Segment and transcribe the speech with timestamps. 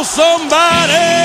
[0.00, 1.22] Somebody!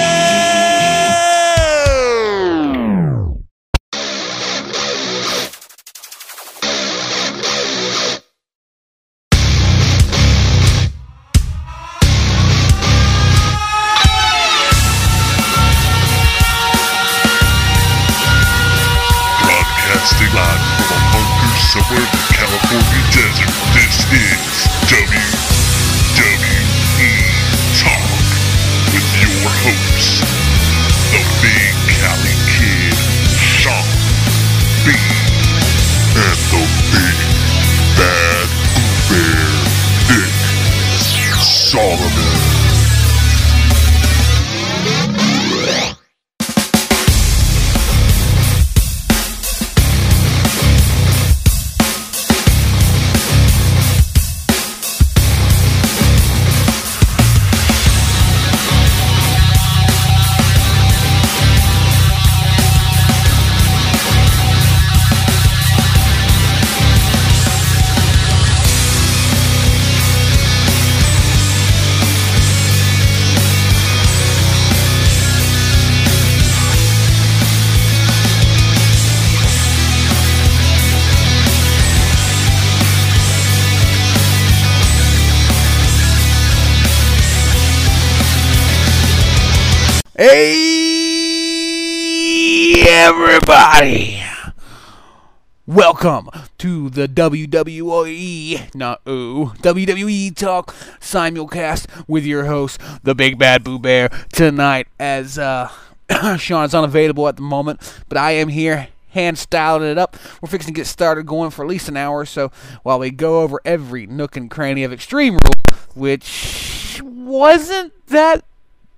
[95.77, 103.63] Welcome to the WWE, not ooh, WWE Talk simulcast with your host, the Big Bad
[103.63, 104.09] Boo Bear.
[104.33, 105.69] Tonight, as uh,
[106.39, 110.17] Sean is unavailable at the moment, but I am here hand styling it up.
[110.41, 112.51] We're fixing to get started going for at least an hour or so
[112.81, 118.43] while we go over every nook and cranny of Extreme Rules, which wasn't that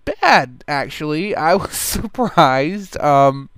[0.06, 1.36] bad actually.
[1.36, 2.98] I was surprised.
[3.02, 3.50] Um,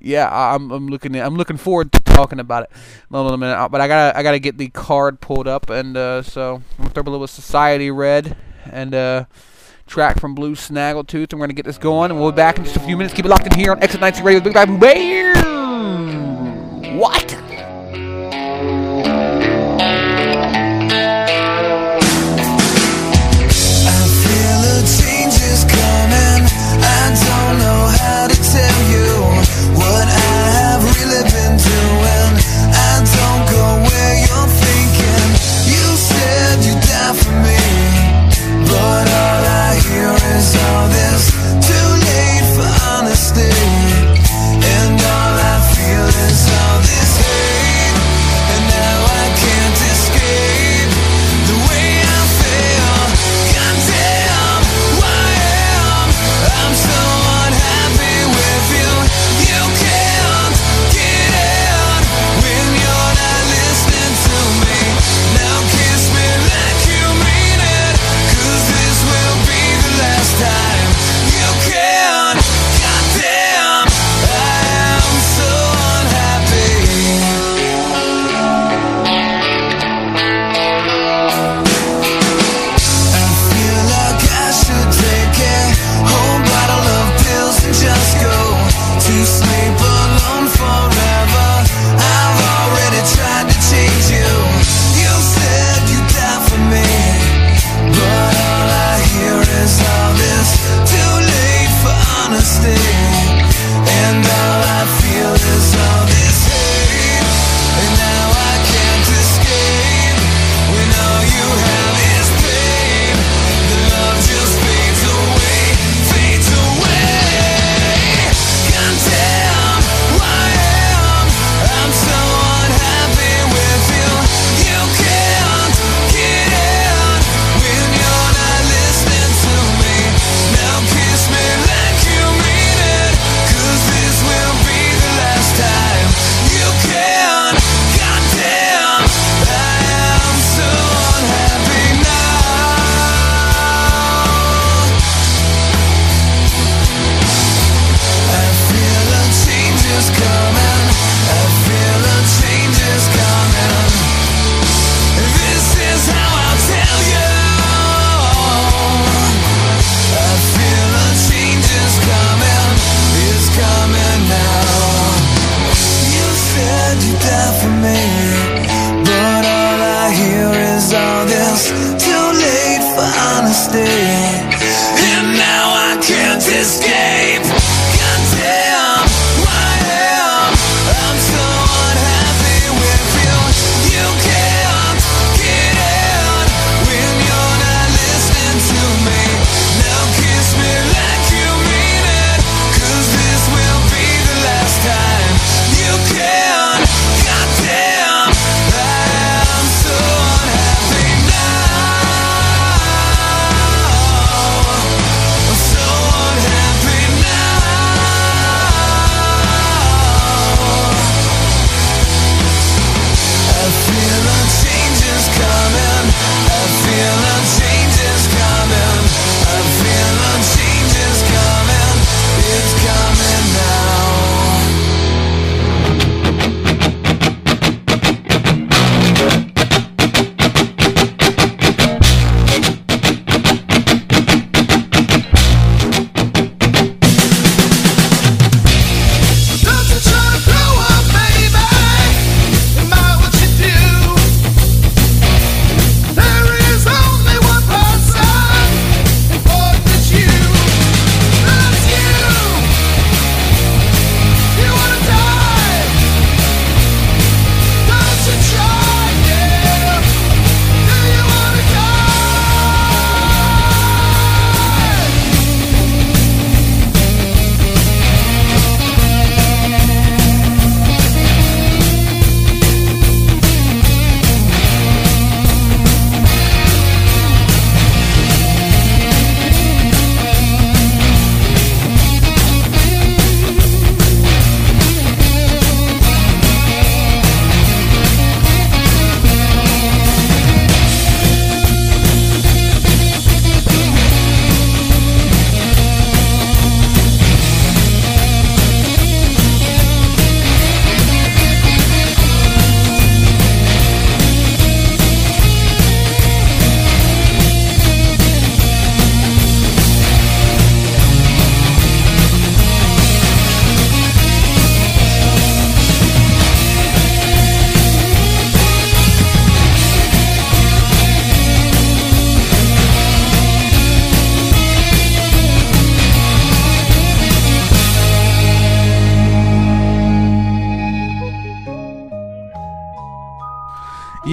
[0.00, 2.70] yeah, I'm I'm looking I'm looking forward to talking about it
[3.10, 3.54] in a little minute.
[3.54, 6.84] Uh, But I gotta I gotta get the card pulled up, and uh, so I'm
[6.84, 8.36] gonna throw a little Society Red
[8.70, 9.24] and uh,
[9.86, 12.10] track from Blue Snaggletooth, and we're gonna get this going.
[12.10, 13.14] And we'll be back in just a few minutes.
[13.14, 15.34] Keep it locked in here on Exit 90 Radio, Big Bad Bear.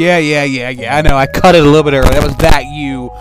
[0.08, 0.96] Yeah, yeah, yeah, yeah.
[0.96, 1.18] I know.
[1.18, 2.12] I cut it a little bit early.
[2.12, 3.12] That was that you.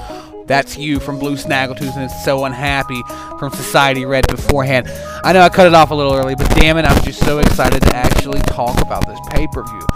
[0.47, 3.02] That's you from Blue Snaggletooth and is so unhappy
[3.40, 4.87] from Society Red beforehand.
[5.25, 7.40] I know I cut it off a little early, but damn it, I'm just so
[7.40, 9.87] excited to actually talk about this pay-per-view.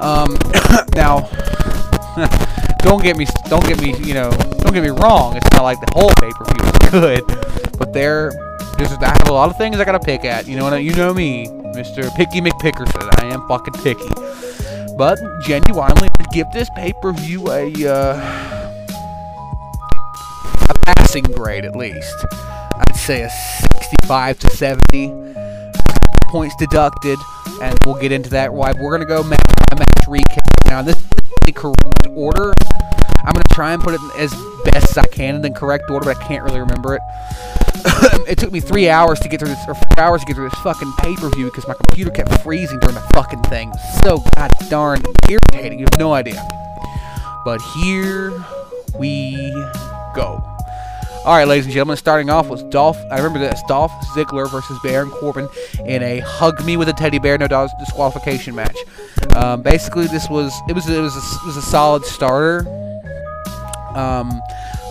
[0.00, 0.36] Um,
[0.96, 1.30] now,
[2.80, 5.36] don't get me, don't get me, you know, don't get me wrong.
[5.36, 8.32] It's not like the whole pay-per-view is good, but there,
[8.76, 10.48] there's I have a lot of things I gotta pick at.
[10.48, 10.82] You know what?
[10.82, 12.12] You know me, Mr.
[12.16, 13.22] Picky McPickerson.
[13.22, 14.10] I am fucking picky.
[15.00, 18.84] But genuinely, give this pay-per-view a uh,
[20.68, 22.26] a passing grade at least.
[22.30, 25.08] I'd say a 65 to 70
[26.28, 27.18] points deducted,
[27.62, 28.52] and we'll get into that.
[28.52, 29.40] Why we're gonna go match
[29.78, 30.82] match recap now.
[30.82, 31.08] This is
[31.46, 32.52] the correct order.
[33.24, 34.34] I'm gonna try and put it as
[34.64, 37.02] best as I can in the correct order, but I can't really remember it.
[38.28, 40.48] it took me three hours to get through this, or four hours to get through
[40.48, 43.72] this fucking pay-per-view because my computer kept freezing during the fucking thing.
[44.02, 45.78] So god darn irritating.
[45.78, 46.46] You have no idea.
[47.44, 48.32] But here
[48.98, 49.36] we
[50.14, 50.42] go.
[51.22, 52.96] All right, ladies and gentlemen, starting off was Dolph.
[53.10, 55.48] I remember this Dolph Ziggler versus Baron Corbin
[55.84, 57.46] in a hug me with a teddy bear no
[57.78, 58.76] disqualification match.
[59.36, 62.64] Um, basically, this was it was it was a, it was a solid starter.
[63.94, 64.42] Um,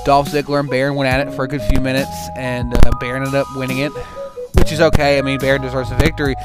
[0.06, 3.24] Dolph Ziggler and Baron went at it for a good few minutes, and uh, Baron
[3.24, 3.92] ended up winning it,
[4.54, 5.18] which is okay.
[5.18, 6.36] I mean, Baron deserves a victory,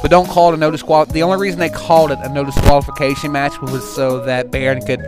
[0.00, 1.04] but don't call it a no disqual.
[1.06, 5.00] The only reason they called it a no disqualification match was so that Baron could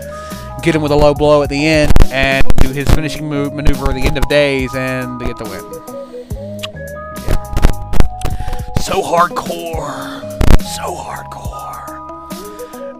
[0.62, 3.90] get him with a low blow at the end and do his finishing move maneuver
[3.90, 5.62] at the end of days and to get the win.
[7.26, 7.42] Yeah.
[8.80, 10.20] So hardcore,
[10.62, 11.93] so hardcore.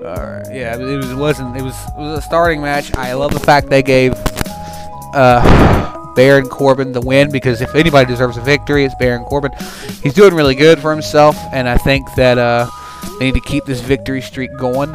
[0.04, 1.56] All right, yeah, it, was, it wasn't.
[1.56, 2.94] It was it was a starting match.
[2.94, 4.12] I love the fact they gave
[5.14, 9.52] uh, Baron Corbin the win because if anybody deserves a victory, it's Baron Corbin.
[10.02, 12.68] He's doing really good for himself, and I think that uh,
[13.18, 14.90] they need to keep this victory streak going.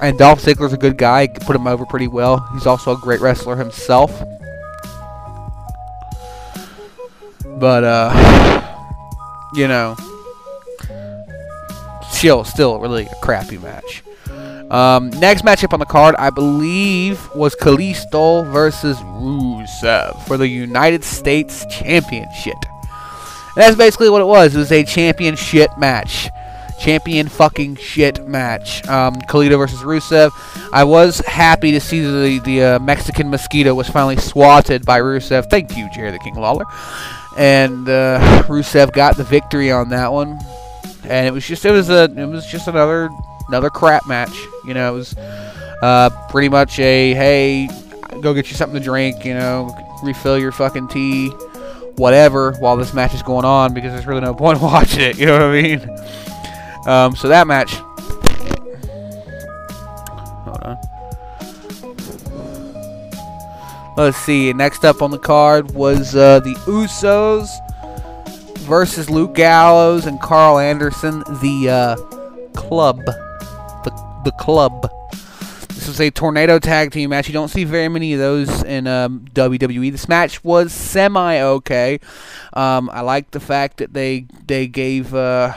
[0.00, 1.26] and Dolph Ziggler's a good guy.
[1.26, 2.48] Put him over pretty well.
[2.54, 4.10] He's also a great wrestler himself.
[7.44, 8.62] But uh,
[9.52, 9.96] you know,
[12.18, 14.02] still, still really a crappy match.
[14.70, 21.04] Um, next matchup on the card, I believe, was Kalisto versus Rusev for the United
[21.04, 22.56] States Championship.
[23.54, 24.54] And that's basically what it was.
[24.54, 26.28] It was a championship match
[26.78, 28.86] champion fucking shit match.
[28.88, 30.30] Um, Kalisto versus Rusev.
[30.72, 35.50] I was happy to see the the uh, Mexican mosquito was finally swatted by Rusev.
[35.50, 36.64] Thank you, Jerry the King Lawler.
[37.36, 40.38] And uh, Rusev got the victory on that one.
[41.04, 43.08] And it was just it was a it was just another
[43.48, 44.36] another crap match.
[44.66, 45.16] You know, it was
[45.82, 47.68] uh, pretty much a hey,
[48.20, 49.24] go get you something to drink.
[49.24, 51.28] You know, refill your fucking tea.
[51.96, 55.18] Whatever, while this match is going on, because there's really no point watching it.
[55.18, 55.80] You know what I mean?
[56.86, 57.74] Um, so that match.
[60.44, 60.78] Hold on.
[63.96, 64.52] Let's see.
[64.52, 67.48] Next up on the card was uh, the Usos
[68.68, 71.96] versus Luke Gallows and Karl Anderson, the uh,
[72.52, 73.04] club.
[73.04, 74.90] The, the club.
[75.70, 77.28] This was a tornado tag team match.
[77.28, 79.90] You don't see very many of those in um, WWE.
[79.90, 81.98] This match was semi okay.
[82.52, 85.14] Um, I like the fact that they they gave.
[85.14, 85.54] Uh,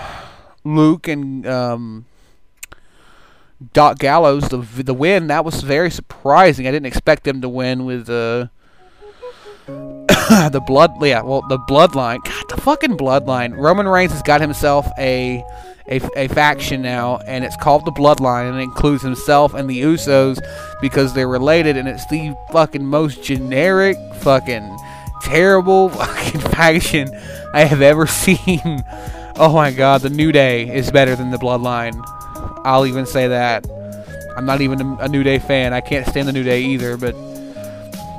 [0.63, 2.06] Luke and um,
[3.74, 5.27] Doc Gallows the the win.
[5.27, 6.68] That was very surprising.
[6.68, 8.48] I didn't expect them to win with uh,
[9.68, 11.03] the blood.
[11.03, 12.24] Yeah, well, the bloodline.
[12.24, 13.58] God, the fucking bloodline.
[13.58, 15.43] Roman Reigns has got himself a,
[15.88, 19.81] a a faction now, and it's called the Bloodline, and it includes himself and the
[19.81, 20.39] Usos
[20.81, 24.77] because they're related, and it's the fucking most generic, fucking
[25.22, 27.10] terrible fucking faction
[27.53, 28.84] I have ever seen.
[29.38, 32.00] Oh my god, the New Day is better than the Bloodline.
[32.65, 33.65] I'll even say that.
[34.36, 35.74] I'm not even a, New Day fan.
[35.74, 37.13] I can't stand the New Day either, but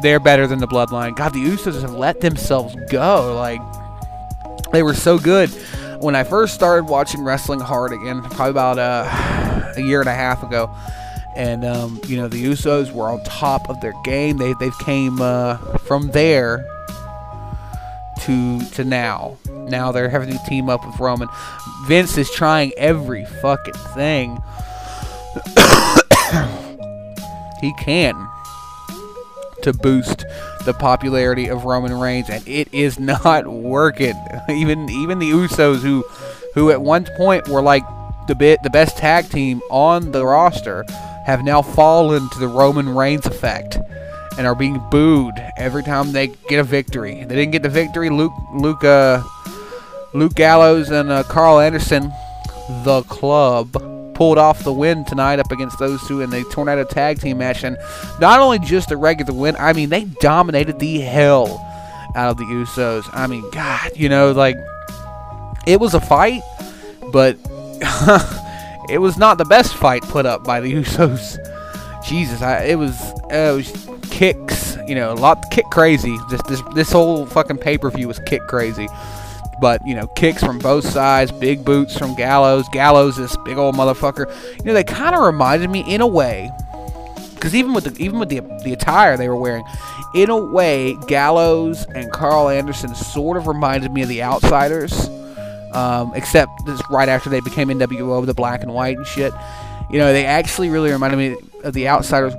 [0.02, 1.16] they're better than the Bloodline.
[1.16, 3.34] God, the Usos have let themselves go.
[3.34, 3.60] Like,
[4.72, 5.50] they were so good.
[6.00, 10.14] When I first started watching wrestling hard again, probably about uh, a year and a
[10.14, 10.74] half ago,
[11.36, 14.38] and um, you know the Usos were on top of their game.
[14.38, 16.66] They they came uh, from there
[18.22, 19.36] to to now.
[19.68, 21.28] Now they're having to team up with Roman.
[21.86, 24.42] Vince is trying every fucking thing
[27.60, 28.28] he can
[29.62, 30.24] to boost
[30.64, 34.14] the popularity of Roman Reigns, and it is not working.
[34.48, 36.04] Even even the Usos, who
[36.54, 37.82] who at one point were like
[38.28, 40.84] the bit the best tag team on the roster,
[41.24, 43.78] have now fallen to the Roman Reigns effect
[44.38, 47.24] and are being booed every time they get a victory.
[47.24, 48.10] They didn't get the victory.
[48.10, 49.22] Luke, Luke, uh,
[50.14, 52.12] Luke Gallows and uh, Karl Anderson,
[52.84, 57.20] the club, pulled off the win tonight up against those two in the Tornado Tag
[57.20, 57.64] Team match.
[57.64, 57.76] And
[58.20, 61.60] not only just a regular win, I mean, they dominated the hell
[62.14, 63.08] out of the Usos.
[63.12, 64.56] I mean, God, you know, like,
[65.66, 66.42] it was a fight,
[67.12, 67.36] but
[68.90, 71.38] it was not the best fight put up by the Usos.
[72.04, 73.00] Jesus, I, it was
[73.32, 76.16] uh, it was kicks, you know, a lot kick crazy.
[76.30, 78.88] This this this whole fucking pay per view was kick crazy.
[79.62, 82.68] But you know, kicks from both sides, big boots from Gallows.
[82.72, 84.28] Gallows, this big old motherfucker.
[84.58, 86.50] You know, they kind of reminded me in a way,
[87.34, 89.64] because even with the even with the the attire they were wearing,
[90.16, 95.08] in a way, Gallows and Karl Anderson sort of reminded me of the Outsiders.
[95.72, 99.32] Um, except this right after they became NWO the black and white and shit.
[99.90, 102.34] You know, they actually really reminded me of the Outsiders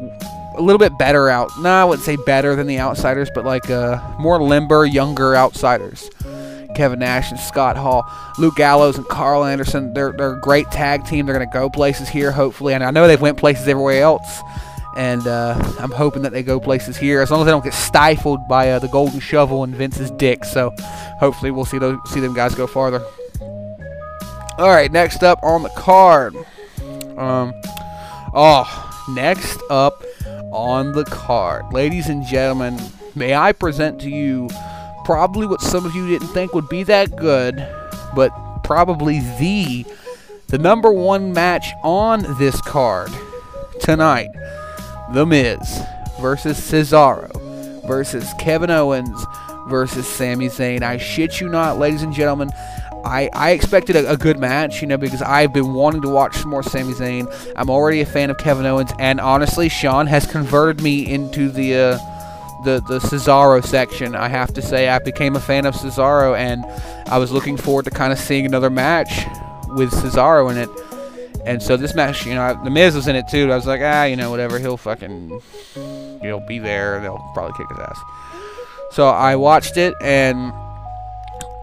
[0.56, 1.50] a little bit better out.
[1.60, 6.10] No, I wouldn't say better than the Outsiders, but like uh, more limber, younger Outsiders.
[6.76, 8.06] Kevin Nash and Scott Hall,
[8.38, 9.94] Luke Gallows and Karl Anderson.
[9.94, 11.26] They're they're a great tag team.
[11.26, 12.74] They're gonna go places here, hopefully.
[12.74, 14.42] And I know they've went places everywhere else.
[14.96, 17.74] And uh, I'm hoping that they go places here, as long as they don't get
[17.74, 20.46] stifled by uh, the Golden Shovel and Vince's dick.
[20.46, 20.72] So,
[21.20, 23.04] hopefully, we'll see those see them guys go farther.
[24.60, 26.36] All right, next up on the card.
[27.18, 27.54] Um,
[28.36, 30.04] oh, next up
[30.52, 32.80] on the card, ladies and gentlemen,
[33.16, 34.48] may I present to you
[35.06, 37.56] probably what some of you didn't think would be that good,
[38.16, 38.32] but
[38.64, 39.86] probably the
[40.48, 43.12] the number one match on this card
[43.80, 44.30] tonight.
[45.14, 45.82] The Miz
[46.22, 47.32] versus Cesaro
[47.88, 49.26] versus Kevin Owens
[49.68, 50.82] versus Sami Zayn.
[50.82, 52.52] I shit you not, ladies and gentlemen.
[53.06, 56.38] I, I expected a, a, good match, you know, because I've been wanting to watch
[56.38, 57.54] some more Sami Zayn.
[57.58, 61.76] I'm already a fan of Kevin Owens, and honestly, Sean has converted me into the
[61.76, 61.98] uh,
[62.64, 64.16] the the Cesaro section.
[64.16, 66.66] I have to say, I became a fan of Cesaro, and
[67.08, 69.26] I was looking forward to kind of seeing another match
[69.70, 70.70] with Cesaro in it.
[71.46, 73.52] And so this match, you know, the Miz was in it too.
[73.52, 74.60] I was like, ah, you know, whatever.
[74.60, 75.42] He'll fucking,
[76.22, 77.02] he'll be there.
[77.02, 78.00] They'll probably kick his ass.
[78.92, 80.54] So I watched it, and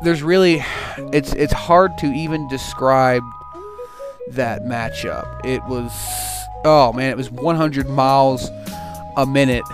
[0.03, 0.63] there's really
[1.13, 3.23] it's it's hard to even describe
[4.31, 5.45] that matchup.
[5.45, 5.93] It was
[6.65, 8.51] oh man, it was 100 miles
[9.17, 9.65] a minute.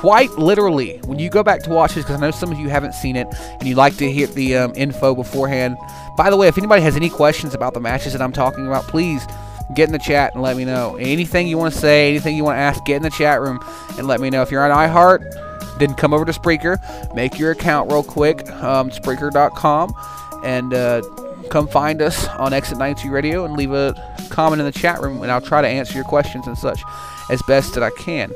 [0.00, 2.70] Quite literally, when you go back to watch this, because I know some of you
[2.70, 3.26] haven't seen it
[3.58, 5.76] and you'd like to hear the um, info beforehand.
[6.16, 8.84] By the way, if anybody has any questions about the matches that I'm talking about,
[8.84, 9.26] please
[9.74, 10.96] get in the chat and let me know.
[10.96, 13.62] Anything you want to say, anything you want to ask, get in the chat room
[13.98, 14.40] and let me know.
[14.40, 16.78] If you're on iHeart, then come over to Spreaker,
[17.14, 19.94] make your account real quick, um, Spreaker.com,
[20.42, 21.02] and uh,
[21.50, 23.94] come find us on Exit 92 Radio and leave a
[24.30, 26.82] comment in the chat room, and I'll try to answer your questions and such
[27.28, 28.32] as best that I can.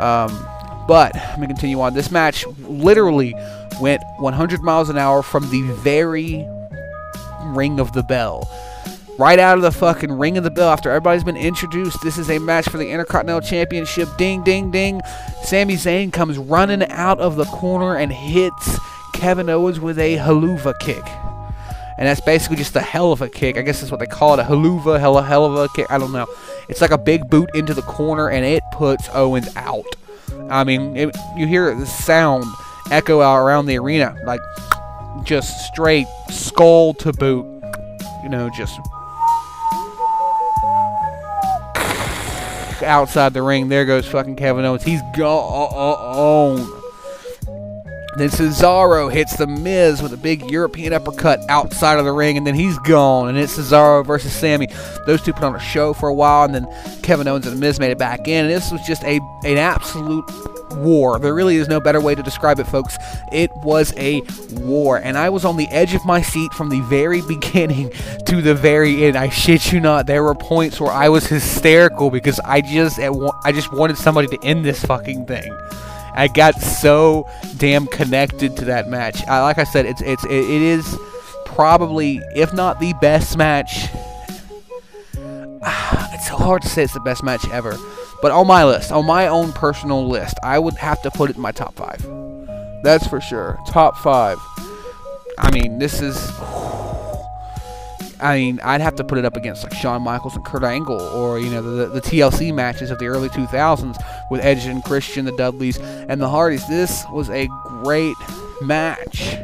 [0.00, 0.30] Um,
[0.86, 1.94] but let me continue on.
[1.94, 3.34] This match literally
[3.80, 6.46] went 100 miles an hour from the very
[7.54, 8.48] ring of the bell
[9.18, 12.02] right out of the fucking ring of the bell after everybody's been introduced.
[12.02, 14.08] This is a match for the Intercontinental Championship.
[14.16, 15.00] Ding, ding, ding.
[15.42, 18.78] Sami Zayn comes running out of the corner and hits
[19.14, 21.02] Kevin Owens with a helluva kick.
[21.98, 23.56] And that's basically just a hell of a kick.
[23.56, 25.86] I guess that's what they call it a helluva, hell, hell of a kick.
[25.90, 26.26] I don't know.
[26.68, 29.86] It's like a big boot into the corner and it puts Owens out.
[30.50, 32.44] I mean, it, you hear the sound
[32.90, 34.40] echo out around the arena, like
[35.24, 37.44] just straight skull to boot.
[38.22, 38.80] You know, just
[42.82, 43.68] outside the ring.
[43.68, 44.82] There goes fucking Kevin Owens.
[44.82, 45.70] He's gone.
[45.72, 46.75] Uh, uh,
[48.16, 52.46] Then Cesaro hits the Miz with a big European uppercut outside of the ring, and
[52.46, 53.28] then he's gone.
[53.28, 54.68] And it's Cesaro versus Sami.
[55.06, 56.66] Those two put on a show for a while, and then
[57.02, 58.46] Kevin Owens and the Miz made it back in.
[58.46, 60.24] And this was just a an absolute
[60.76, 61.18] war.
[61.18, 62.96] There really is no better way to describe it, folks.
[63.32, 66.80] It was a war, and I was on the edge of my seat from the
[66.82, 67.90] very beginning
[68.26, 69.16] to the very end.
[69.16, 70.06] I shit you not.
[70.06, 74.42] There were points where I was hysterical because I just I just wanted somebody to
[74.42, 75.56] end this fucking thing.
[76.16, 79.26] I got so damn connected to that match.
[79.26, 80.96] I, like I said, it's it's it, it is
[81.44, 83.88] probably if not the best match.
[86.12, 87.76] It's so hard to say it's the best match ever
[88.22, 91.36] but on my list, on my own personal list, I would have to put it
[91.36, 92.02] in my top five.
[92.82, 93.58] That's for sure.
[93.68, 94.38] Top five.
[95.38, 96.16] I mean, this is.
[98.20, 101.00] I mean, I'd have to put it up against like Shawn Michaels and Kurt Angle,
[101.00, 103.96] or you know the, the TLC matches of the early 2000s
[104.30, 106.66] with Edge and Christian, the Dudleys, and the Hardys.
[106.68, 108.16] This was a great
[108.62, 109.36] match.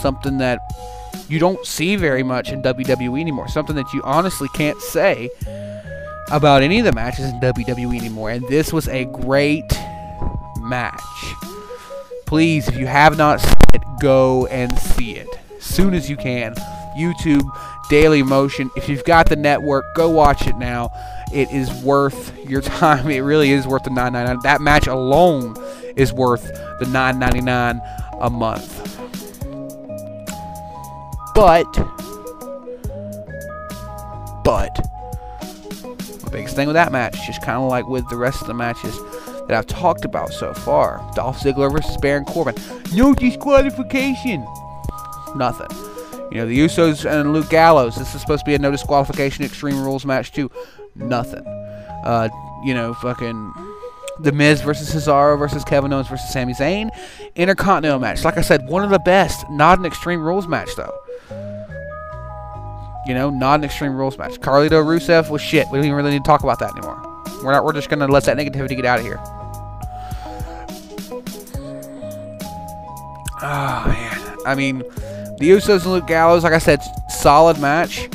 [0.00, 0.60] Something that
[1.28, 3.48] you don't see very much in WWE anymore.
[3.48, 5.28] Something that you honestly can't say
[6.30, 9.64] about any of the matches in WWE anymore, and this was a great
[10.60, 11.00] match.
[12.26, 15.28] Please, if you have not seen it, go and see it.
[15.58, 16.54] soon as you can.
[16.98, 17.48] YouTube,
[17.88, 18.70] Daily Motion.
[18.76, 20.90] If you've got the network, go watch it now.
[21.32, 23.08] It is worth your time.
[23.10, 24.42] It really is worth the 9.99.
[24.42, 25.56] That match alone
[25.96, 26.46] is worth
[26.78, 27.80] the 9.99
[28.20, 28.84] a month.
[31.34, 31.72] But,
[34.42, 34.74] but,
[36.24, 38.54] the biggest thing with that match, just kind of like with the rest of the
[38.54, 38.98] matches
[39.46, 42.54] that I've talked about so far, Dolph Ziggler versus Baron Corbin,
[42.92, 44.46] no disqualification,
[45.36, 45.68] nothing.
[46.30, 49.44] You know, the Usos and Luke Gallows, this is supposed to be a no disqualification
[49.44, 50.50] Extreme Rules match too,
[50.94, 51.46] nothing.
[52.04, 52.28] Uh,
[52.64, 53.52] you know, fucking
[54.20, 56.90] the Miz versus Cesaro versus Kevin Owens versus Sami Zayn.
[57.36, 58.24] Intercontinental match.
[58.24, 59.48] Like I said, one of the best.
[59.50, 60.94] Not an Extreme Rules match, though.
[63.06, 64.38] You know, not an Extreme Rules match.
[64.40, 65.66] Kalisto Rusev was shit.
[65.70, 67.00] We don't even really need to talk about that anymore.
[67.42, 67.64] We're not.
[67.64, 69.20] We're just gonna let that negativity get out of here.
[73.40, 74.36] Oh man.
[74.44, 74.82] I mean,
[75.38, 76.44] the Usos and Luke Gallows.
[76.44, 78.08] Like I said, solid match.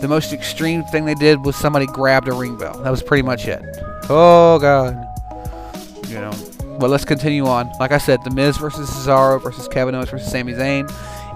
[0.00, 2.76] The most extreme thing they did was somebody grabbed a ring bell.
[2.82, 3.62] That was pretty much it.
[4.08, 4.96] Oh god.
[6.08, 6.32] You know.
[6.78, 7.70] But let's continue on.
[7.78, 10.90] Like I said, The Miz versus Cesaro versus Kevin Owens versus Sami Zayn.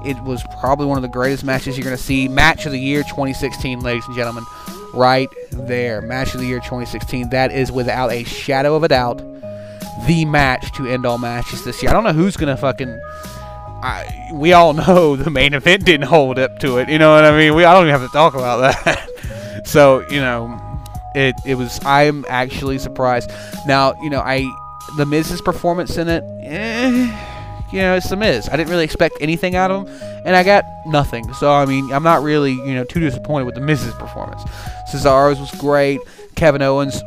[0.05, 2.29] It was probably one of the greatest matches you're going to see.
[2.29, 4.45] Match of the year 2016, ladies and gentlemen.
[4.93, 6.01] Right there.
[6.01, 7.31] Match of the year 2016.
[7.31, 9.23] That is without a shadow of a doubt
[10.07, 11.91] the match to end all matches this year.
[11.91, 13.01] I don't know who's going to fucking.
[13.87, 16.89] I, we all know the main event didn't hold up to it.
[16.89, 17.55] You know what I mean?
[17.55, 19.65] We I don't even have to talk about that.
[19.65, 20.61] so you know,
[21.15, 21.79] it it was.
[21.85, 23.31] I'm actually surprised.
[23.67, 24.45] Now you know I
[24.97, 26.25] the Miz's performance in it.
[26.43, 27.33] Eh,
[27.73, 28.49] you know, it's the Miz.
[28.49, 31.33] I didn't really expect anything out of him, and I got nothing.
[31.35, 34.43] So I mean, I'm not really you know too disappointed with the Miz's performance.
[34.93, 36.01] Cesaro's was great.
[36.35, 37.03] Kevin Owens.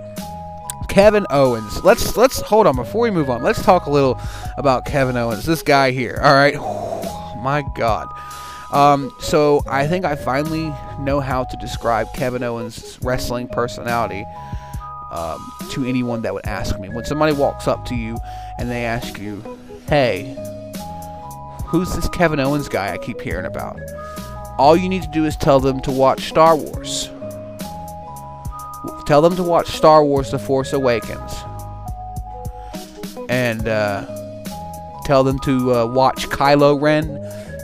[0.89, 1.83] Kevin Owens.
[1.83, 3.41] Let's let's hold on before we move on.
[3.43, 4.19] Let's talk a little
[4.57, 5.45] about Kevin Owens.
[5.45, 6.19] This guy here.
[6.21, 6.55] All right.
[7.37, 8.07] my God.
[8.73, 14.25] Um, so I think I finally know how to describe Kevin Owens' wrestling personality
[15.11, 16.89] um, to anyone that would ask me.
[16.89, 18.17] When somebody walks up to you
[18.59, 19.41] and they ask you,
[19.87, 20.35] "Hey,
[21.65, 23.79] who's this Kevin Owens guy I keep hearing about?"
[24.57, 27.09] All you need to do is tell them to watch Star Wars.
[29.09, 31.33] Tell them to watch Star Wars: The Force Awakens,
[33.27, 34.05] and uh,
[35.03, 37.19] tell them to uh, watch Kylo Ren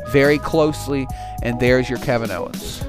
[0.07, 1.05] very closely.
[1.43, 2.79] And there's your Kevin Owens.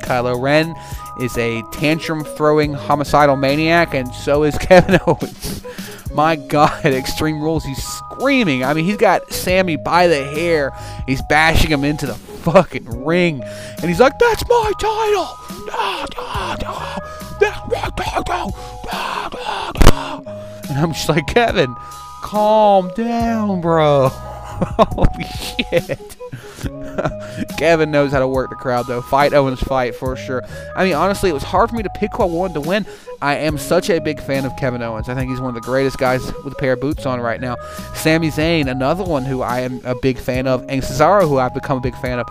[0.00, 0.74] Kylo Ren
[1.20, 5.62] is a tantrum throwing homicidal maniac, and so is Kevin Owens.
[6.10, 8.64] My God, Extreme Rules, he's screaming.
[8.64, 10.72] I mean, he's got Sami by the hair.
[11.06, 13.42] He's bashing him into the fucking ring.
[13.42, 15.28] And he's like, That's my title!
[15.66, 17.13] Da, da, da.
[20.74, 21.74] And I'm just like, Kevin,
[22.22, 24.08] calm down, bro.
[24.12, 26.16] Holy shit.
[27.58, 29.02] Kevin knows how to work the crowd, though.
[29.02, 30.42] Fight Owens fight for sure.
[30.74, 32.86] I mean, honestly, it was hard for me to pick who I wanted to win.
[33.20, 35.08] I am such a big fan of Kevin Owens.
[35.08, 37.40] I think he's one of the greatest guys with a pair of boots on right
[37.40, 37.56] now.
[37.94, 41.54] Sami Zayn, another one who I am a big fan of, and Cesaro, who I've
[41.54, 42.26] become a big fan of.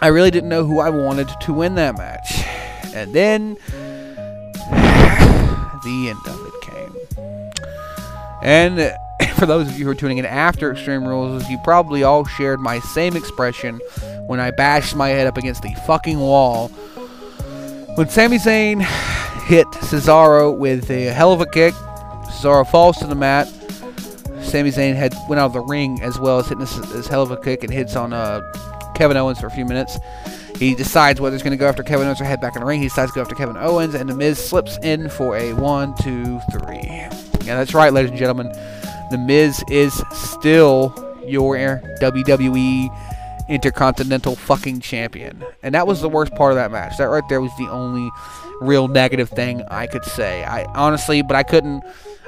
[0.00, 2.44] I really didn't know who I wanted to win that match.
[2.94, 3.54] And then
[5.84, 6.96] the end of it came.
[8.42, 8.94] And
[9.36, 12.60] for those of you who are tuning in after Extreme Rules, you probably all shared
[12.60, 13.80] my same expression
[14.26, 16.68] when I bashed my head up against the fucking wall.
[17.96, 18.82] When Sami Zayn
[19.46, 21.74] hit Cesaro with a hell of a kick,
[22.24, 23.46] Cesaro falls to the mat.
[24.42, 27.22] Sami Zayn had went out of the ring as well as hitting this, this hell
[27.22, 28.40] of a kick and hits on uh,
[28.94, 29.98] Kevin Owens for a few minutes.
[30.56, 32.66] He decides whether he's going to go after Kevin Owens or head back in the
[32.66, 32.80] ring.
[32.80, 35.94] He decides to go after Kevin Owens, and The Miz slips in for a one,
[35.96, 36.80] two, three.
[36.84, 38.52] Yeah, that's right, ladies and gentlemen.
[39.10, 40.94] The Miz is still
[41.26, 41.56] your
[42.00, 42.90] WWE
[43.48, 45.44] Intercontinental fucking champion.
[45.62, 46.96] And that was the worst part of that match.
[46.98, 48.08] That right there was the only
[48.60, 50.44] real negative thing I could say.
[50.44, 51.82] I honestly, but I couldn't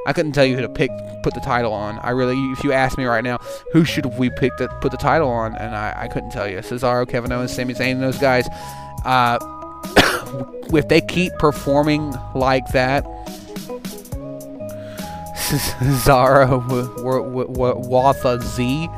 [0.07, 0.91] I couldn't tell you who to pick
[1.23, 1.99] put the title on.
[2.01, 3.39] I really if you ask me right now,
[3.73, 5.57] who should we pick to put the title on?
[5.57, 6.59] And I, I couldn't tell you.
[6.59, 8.47] Cesaro, Kevin Owens, Sami Zayn, those guys.
[9.05, 9.39] Uh,
[10.73, 13.05] if they keep performing like that,
[15.35, 18.89] Cesaro with a Z.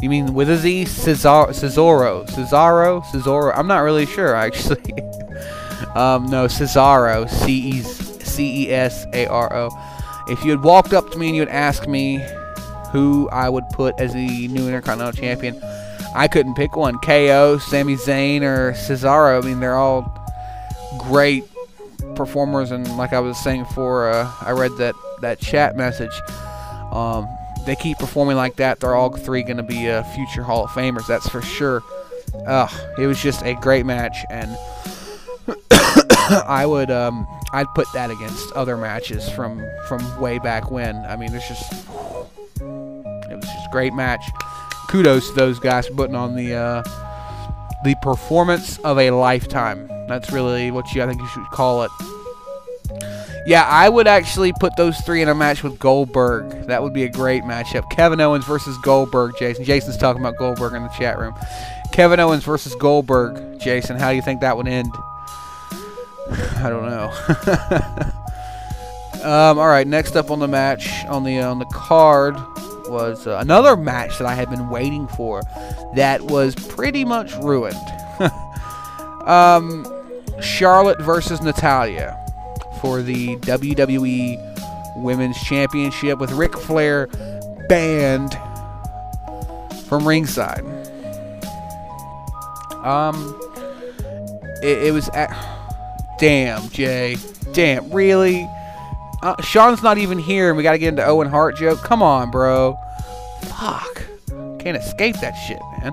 [0.00, 0.84] You mean with a Z?
[0.84, 3.52] Cesaro, Cesaro, Cesaro, Cesaro.
[3.54, 4.92] I'm not really sure actually.
[5.94, 9.97] um, no, Cesaro, C E C E S A R O.
[10.28, 12.24] If you had walked up to me and you had asked me
[12.92, 15.60] who I would put as the new Intercontinental Champion,
[16.14, 16.98] I couldn't pick one.
[16.98, 19.42] KO, Sami Zayn, or Cesaro.
[19.42, 20.14] I mean, they're all
[20.98, 21.44] great
[22.14, 26.12] performers, and like I was saying before, uh, I read that that chat message.
[26.92, 27.28] Um,
[27.66, 30.70] they keep performing like that, they're all three going to be uh, future Hall of
[30.70, 31.06] Famers.
[31.06, 31.82] That's for sure.
[32.98, 34.56] It was just a great match, and
[36.46, 40.96] I would um, I'd put that against other matches from from way back when.
[41.06, 44.22] I mean, it's just it was just a great match.
[44.88, 46.82] Kudos to those guys for putting on the uh,
[47.84, 49.88] the performance of a lifetime.
[50.06, 51.90] That's really what you I think you should call it.
[53.46, 56.66] Yeah, I would actually put those three in a match with Goldberg.
[56.66, 57.88] That would be a great matchup.
[57.90, 59.64] Kevin Owens versus Goldberg, Jason.
[59.64, 61.34] Jason's talking about Goldberg in the chat room.
[61.90, 63.96] Kevin Owens versus Goldberg, Jason.
[63.96, 64.92] How do you think that would end?
[66.62, 67.12] I don't know.
[69.28, 72.36] um, all right, next up on the match on the on the card
[72.88, 75.42] was uh, another match that I had been waiting for
[75.94, 77.76] that was pretty much ruined.
[79.26, 79.86] um,
[80.40, 82.16] Charlotte versus Natalya
[82.80, 87.08] for the WWE Women's Championship with Ric Flair
[87.68, 88.36] banned
[89.86, 90.64] from ringside.
[92.84, 93.38] Um,
[94.62, 95.30] it, it was at,
[96.18, 97.16] damn Jay,
[97.52, 98.48] damn really.
[99.22, 101.80] Uh, Sean's not even here, and we got to get into Owen Hart joke.
[101.80, 102.78] Come on, bro.
[103.58, 104.04] Fuck,
[104.60, 105.92] can't escape that shit, man.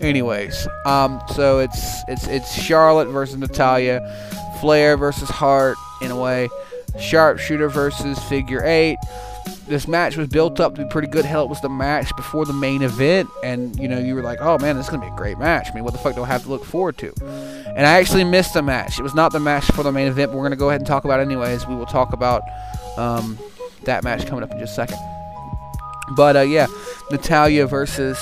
[0.00, 4.00] Anyways, um, so it's it's it's Charlotte versus Natalya,
[4.60, 6.48] Flair versus Hart in a way,
[6.98, 8.96] Sharpshooter versus Figure Eight.
[9.68, 11.24] This match was built up to be pretty good.
[11.24, 14.40] Hell, it was the match before the main event, and you know you were like,
[14.40, 16.22] "Oh man, this is gonna be a great match." I mean, what the fuck do
[16.22, 17.12] I have to look forward to?
[17.76, 18.98] And I actually missed the match.
[18.98, 20.86] It was not the match for the main event, but we're gonna go ahead and
[20.86, 21.66] talk about it anyways.
[21.66, 22.42] We will talk about
[22.96, 23.38] um,
[23.84, 24.98] that match coming up in just a second.
[26.16, 26.66] But uh, yeah,
[27.10, 28.18] Natalya versus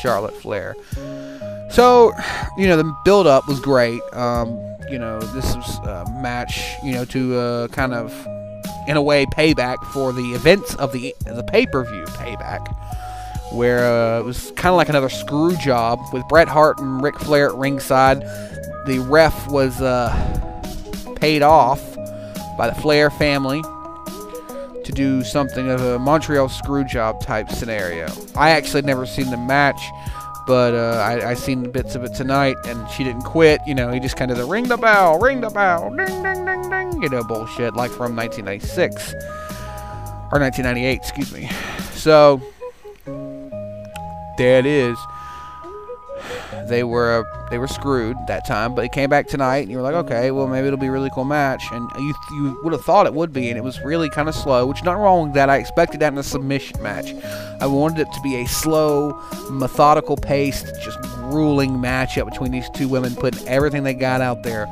[0.00, 0.76] Charlotte Flair.
[1.70, 2.12] So,
[2.56, 4.00] you know, the build up was great.
[4.12, 4.60] Um,
[4.90, 8.12] you know, this was a match, you know, to uh, kind of,
[8.86, 12.64] in a way, payback for the events of the the pay per view payback,
[13.54, 17.18] where uh, it was kind of like another screw job with Bret Hart and Ric
[17.18, 18.20] Flair at ringside.
[18.86, 20.10] The ref was uh,
[21.16, 21.80] paid off
[22.58, 23.62] by the Flair family
[24.84, 28.08] to do something of a Montreal screw job type scenario.
[28.36, 29.80] I actually had never seen the match,
[30.46, 33.60] but uh, I, I seen bits of it tonight, and she didn't quit.
[33.66, 36.44] You know, he just kind of the ring the bell, ring the bell, ding ding
[36.44, 39.14] ding ding, you know, bullshit like from 1996
[40.32, 41.48] or 1998, excuse me.
[41.92, 42.42] So
[44.36, 44.98] there it is.
[46.68, 49.76] They were uh, they were screwed that time, but it came back tonight, and you
[49.76, 52.72] were like, okay, well maybe it'll be a really cool match, and you you would
[52.72, 55.24] have thought it would be, and it was really kind of slow, which not wrong
[55.24, 55.50] with that.
[55.50, 57.12] I expected that in a submission match.
[57.60, 59.20] I wanted it to be a slow,
[59.50, 64.66] methodical paced, just grueling matchup between these two women, putting everything they got out there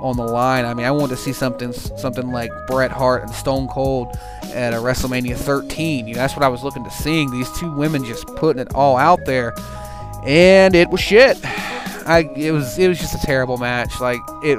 [0.00, 0.64] on the line.
[0.64, 4.16] I mean, I wanted to see something something like Bret Hart and Stone Cold
[4.54, 6.06] at a WrestleMania 13.
[6.06, 7.30] You know, that's what I was looking to seeing.
[7.30, 9.54] These two women just putting it all out there,
[10.24, 11.38] and it was shit.
[12.06, 14.00] I it was it was just a terrible match.
[14.00, 14.58] Like it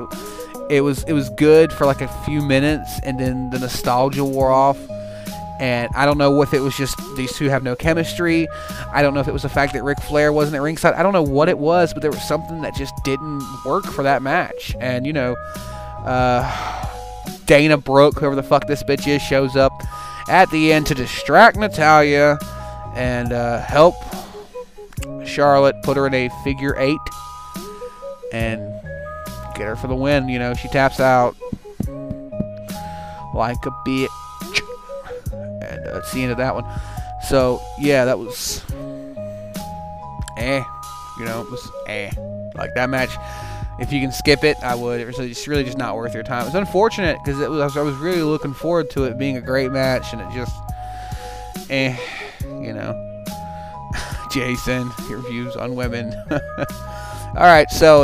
[0.70, 4.52] it was it was good for like a few minutes, and then the nostalgia wore
[4.52, 4.78] off.
[5.60, 8.48] And I don't know if it was just these two have no chemistry.
[8.92, 10.94] I don't know if it was the fact that Ric Flair wasn't at ringside.
[10.94, 14.04] I don't know what it was, but there was something that just didn't work for
[14.04, 14.76] that match.
[14.80, 15.36] And you know,
[16.06, 16.88] uh,
[17.46, 19.72] Dana Brooke, whoever the fuck this bitch is, shows up
[20.30, 22.38] at the end to distract Natalya
[22.96, 23.96] and uh, help
[25.26, 26.98] Charlotte put her in a figure eight
[28.32, 28.62] and
[29.56, 30.30] get her for the win.
[30.30, 31.36] You know, she taps out
[33.34, 34.08] like a bitch.
[35.68, 36.66] And uh, that's the end of that one.
[37.28, 38.64] So, yeah, that was
[40.38, 40.64] eh.
[41.20, 42.12] You know, it was eh.
[42.56, 43.10] Like that match,
[43.80, 45.02] if you can skip it, I would.
[45.02, 46.46] It was really just not worth your time.
[46.46, 49.72] It's unfortunate because it was I was really looking forward to it being a great
[49.72, 50.56] match, and it just
[51.70, 51.98] eh.
[52.44, 53.04] You know.
[54.32, 56.14] Jason, your views on women.
[56.30, 58.04] all right, so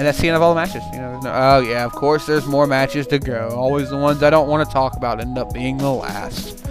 [0.00, 0.82] and that's the end of all the matches.
[0.94, 3.50] You know, no, oh yeah, of course there's more matches to go.
[3.50, 6.66] Always the ones I don't want to talk about end up being the last.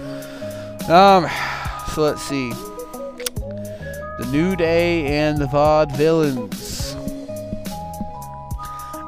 [0.90, 1.28] Um,
[1.94, 2.50] so let's see.
[2.50, 6.96] The New Day and the VOD Vaudevillains.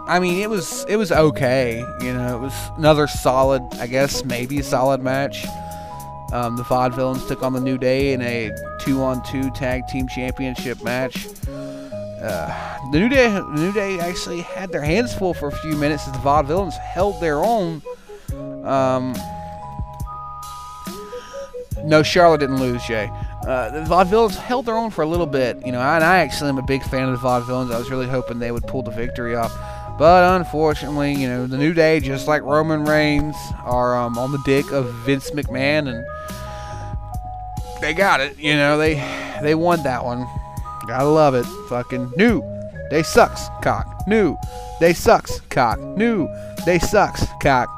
[0.07, 1.79] I mean, it was it was okay.
[2.01, 5.47] You know, it was another solid, I guess, maybe solid match.
[6.31, 11.27] Um, the Vaudevillains took on the New Day in a two-on-two tag team championship match.
[12.21, 15.75] Uh, the New Day, the New Day actually had their hands full for a few
[15.75, 17.81] minutes as the Vaudevillains held their own.
[18.63, 19.15] Um,
[21.83, 23.09] no, Charlotte didn't lose, Jay.
[23.47, 26.49] Uh, the Vaudevillains held their own for a little bit, you know, and I actually
[26.49, 27.73] am a big fan of the Vaudevillains.
[27.73, 29.51] I was really hoping they would pull the victory off.
[29.97, 34.41] But unfortunately, you know, the New Day, just like Roman Reigns, are um, on the
[34.45, 36.05] dick of Vince McMahon, and
[37.81, 38.37] they got it.
[38.37, 38.95] You know, they
[39.41, 40.27] they won that one.
[40.91, 41.45] Gotta love it.
[41.69, 42.43] Fucking new.
[42.89, 43.87] They sucks, cock.
[44.07, 44.35] New.
[44.81, 45.79] They sucks, cock.
[45.79, 46.27] New.
[46.65, 47.69] They sucks, cock.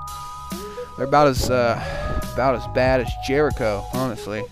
[0.97, 1.79] They're about as uh,
[2.33, 4.43] about as bad as Jericho, honestly.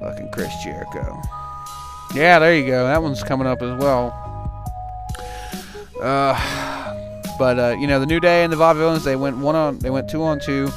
[0.00, 1.22] Fucking Chris Jericho.
[2.12, 2.88] Yeah, there you go.
[2.88, 4.10] That one's coming up as well.
[6.02, 6.34] Uh,
[7.38, 9.90] but uh, you know, the New Day and the Vaudevillains, they went one on, they
[9.90, 10.72] went two on two.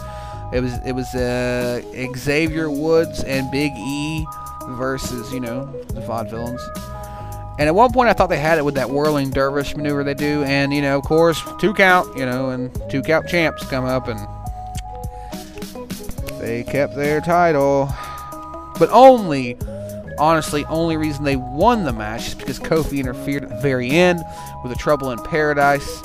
[0.54, 1.82] It was it was uh,
[2.15, 4.28] Xavier Woods and Big E
[4.67, 6.62] versus you know the Vaudevillains.
[7.60, 10.13] And at one point, I thought they had it with that whirling dervish maneuver they
[10.13, 13.84] do, and you know, of course, two count, you know, and two count champs come
[13.84, 14.17] up and
[16.39, 17.89] they kept their title,
[18.80, 19.58] but only,
[20.17, 24.24] honestly, only reason they won the match is because Kofi interfered at the very end
[24.63, 26.02] with a Trouble in Paradise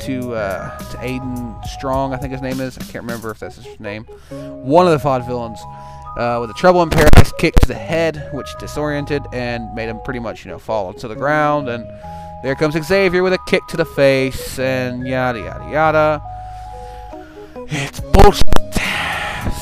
[0.00, 2.76] to uh, to Aiden Strong, I think his name is.
[2.76, 4.02] I can't remember if that's his name.
[4.30, 5.60] One of the Vaudevillains
[6.16, 10.00] uh, with a Trouble in Paradise kick to the head, which disoriented and made him
[10.04, 11.68] pretty much, you know, fall to the ground.
[11.68, 11.86] And
[12.42, 16.22] there comes Xavier with a kick to the face, and yada yada yada.
[17.68, 18.46] It's bullshit.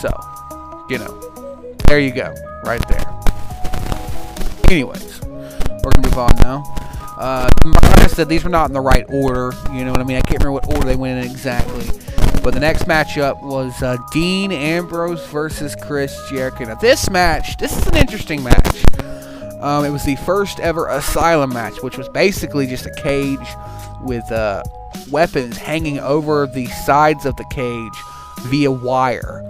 [0.00, 0.10] So,
[0.90, 3.06] you know, there you go, right there.
[4.70, 6.62] Anyways, we're gonna move on now.
[7.18, 9.52] Uh, like I said, these were not in the right order.
[9.72, 10.16] You know what I mean?
[10.16, 11.86] I can't remember what order they went in exactly.
[12.44, 16.66] But the next matchup was uh, Dean Ambrose versus Chris Jericho.
[16.66, 18.84] Now, this match, this is an interesting match.
[19.62, 23.48] Um, it was the first ever Asylum match, which was basically just a cage
[24.02, 24.62] with uh,
[25.10, 27.94] weapons hanging over the sides of the cage
[28.42, 29.42] via wire.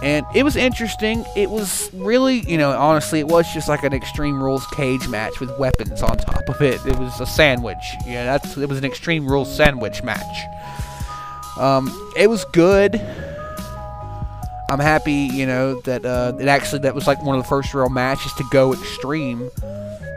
[0.00, 1.24] And it was interesting.
[1.36, 5.40] It was really, you know, honestly, it was just like an Extreme Rules cage match
[5.40, 6.84] with weapons on top of it.
[6.86, 7.96] It was a sandwich.
[8.06, 10.46] Yeah, that's it was an Extreme Rules sandwich match.
[11.58, 13.00] Um, it was good.
[14.68, 17.74] I'm happy, you know, that uh, it actually that was like one of the first
[17.74, 19.50] real matches to go extreme.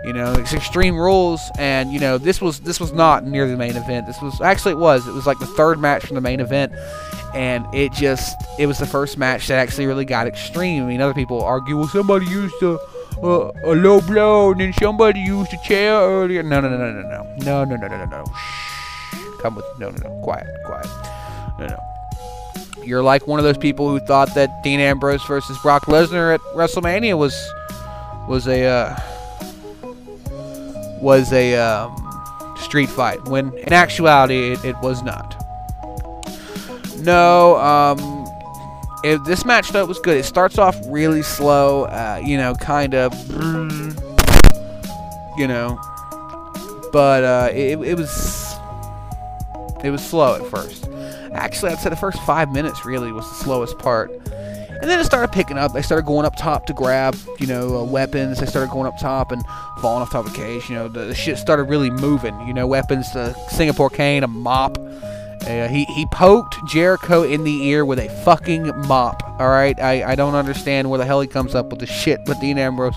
[0.05, 3.57] You know, it's Extreme Rules, and you know this was this was not near the
[3.57, 4.05] main event.
[4.05, 5.07] This was actually it was.
[5.07, 6.71] It was like the third match from the main event,
[7.33, 10.83] and it just it was the first match that actually really got extreme.
[10.83, 12.77] I mean, other people argue, well, somebody used a
[13.23, 16.43] a, a low blow, and then somebody used a chair earlier.
[16.43, 18.25] No, no, no, no, no, no, no, no, no, no, no.
[18.25, 19.17] Shh.
[19.41, 20.21] Come with no, no, no.
[20.21, 20.87] Quiet, quiet.
[21.59, 21.79] No, no.
[22.83, 26.41] You're like one of those people who thought that Dean Ambrose versus Brock Lesnar at
[26.55, 27.35] WrestleMania was
[28.27, 28.95] was a uh,
[31.01, 35.41] was a um, street fight when in actuality it, it was not.
[36.99, 38.25] No, um,
[39.03, 40.17] it, this match though was good.
[40.17, 43.13] It starts off really slow, uh, you know, kind of,
[45.37, 45.79] you know,
[46.91, 48.55] but uh, it, it was
[49.83, 50.87] it was slow at first.
[51.35, 54.11] Actually, I'd say the first five minutes really was the slowest part.
[54.81, 55.73] And then it started picking up.
[55.73, 58.39] They started going up top to grab, you know, uh, weapons.
[58.39, 59.41] They started going up top and
[59.81, 60.69] falling off top of cage.
[60.69, 62.39] You know, the, the shit started really moving.
[62.47, 64.77] You know, weapons, the Singapore cane, a mop.
[65.47, 69.23] Uh, he, he poked Jericho in the ear with a fucking mop.
[69.39, 72.19] All right, I, I don't understand where the hell he comes up with the shit,
[72.25, 72.95] but Dean Ambrose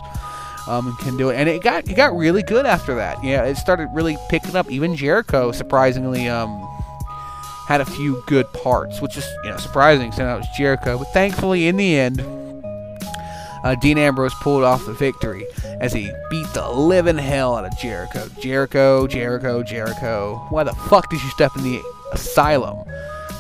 [0.66, 3.22] um, can do it, and it got it got really good after that.
[3.22, 4.70] Yeah, it started really picking up.
[4.70, 6.48] Even Jericho, surprisingly, um,
[7.68, 10.96] had a few good parts, which is you know surprising since that was Jericho.
[10.96, 12.22] But thankfully, in the end,
[13.62, 15.46] uh, Dean Ambrose pulled off the victory
[15.78, 18.26] as he beat the living hell out of Jericho.
[18.40, 20.46] Jericho, Jericho, Jericho.
[20.48, 22.78] Why the fuck did you step in the asylum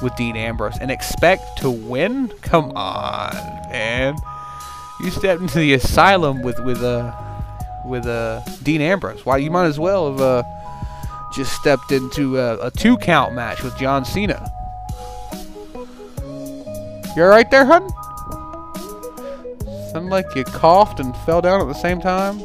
[0.02, 2.28] with Dean Ambrose and expect to win?
[2.42, 3.32] Come on,
[3.70, 4.14] man.
[5.00, 7.14] You stepped into the asylum with with uh
[7.86, 9.24] with uh Dean Ambrose.
[9.24, 10.42] Why you might as well have uh
[11.38, 14.52] just stepped into a, a two count match with John Cena.
[17.16, 17.88] You alright there, hun?
[19.92, 22.40] Sounded like you coughed and fell down at the same time.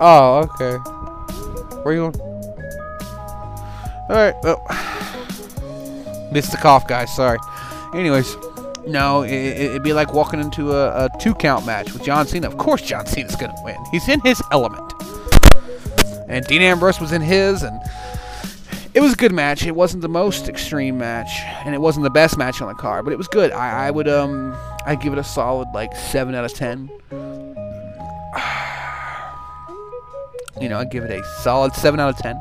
[0.00, 0.78] Oh, okay.
[1.82, 2.20] Where you going?
[4.10, 4.60] Alright, well.
[6.32, 7.14] Missed the cough, guys.
[7.14, 7.38] Sorry.
[7.94, 8.36] Anyways,
[8.88, 12.48] no, it, would be like walking into a, a two count match with John Cena.
[12.48, 13.76] Of course, John Cena's to win.
[13.92, 14.95] He's in his element.
[16.28, 17.80] And Dean Ambrose was in his, and
[18.94, 19.66] it was a good match.
[19.66, 21.28] It wasn't the most extreme match,
[21.64, 23.52] and it wasn't the best match on the card, but it was good.
[23.52, 26.90] I, I would um, I'd give it a solid like seven out of ten.
[30.58, 32.40] You know, I'd give it a solid seven out of ten.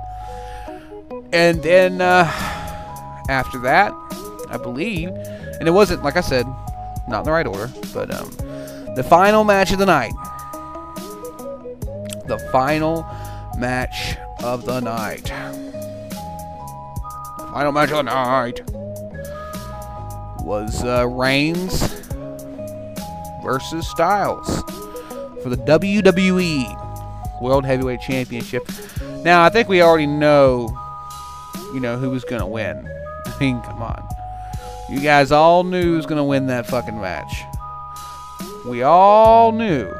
[1.34, 2.24] And then uh,
[3.28, 3.92] after that,
[4.50, 6.46] I believe, and it wasn't like I said,
[7.10, 8.32] not in the right order, but um,
[8.96, 10.14] the final match of the night.
[12.28, 13.06] The final
[13.58, 15.30] match of the night.
[17.52, 18.62] final match of the night
[20.42, 21.88] was uh, Reigns
[23.44, 24.48] versus Styles
[25.42, 28.68] for the WWE World Heavyweight Championship.
[29.24, 30.70] Now, I think we already know,
[31.74, 32.90] you know, who was going to win.
[33.26, 34.08] I mean, come on.
[34.90, 37.44] You guys all knew who was going to win that fucking match.
[38.68, 39.92] We all knew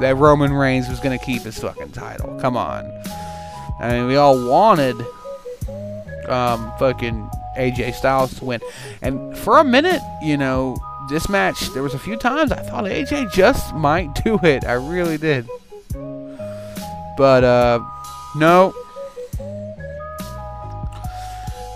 [0.00, 2.38] that Roman Reigns was going to keep his fucking title.
[2.40, 2.90] Come on.
[3.78, 4.96] I mean, we all wanted
[6.28, 8.60] um, fucking AJ Styles to win.
[9.02, 10.76] And for a minute, you know,
[11.08, 14.64] this match, there was a few times I thought AJ just might do it.
[14.64, 15.48] I really did.
[17.16, 17.80] But, uh,
[18.36, 18.74] no.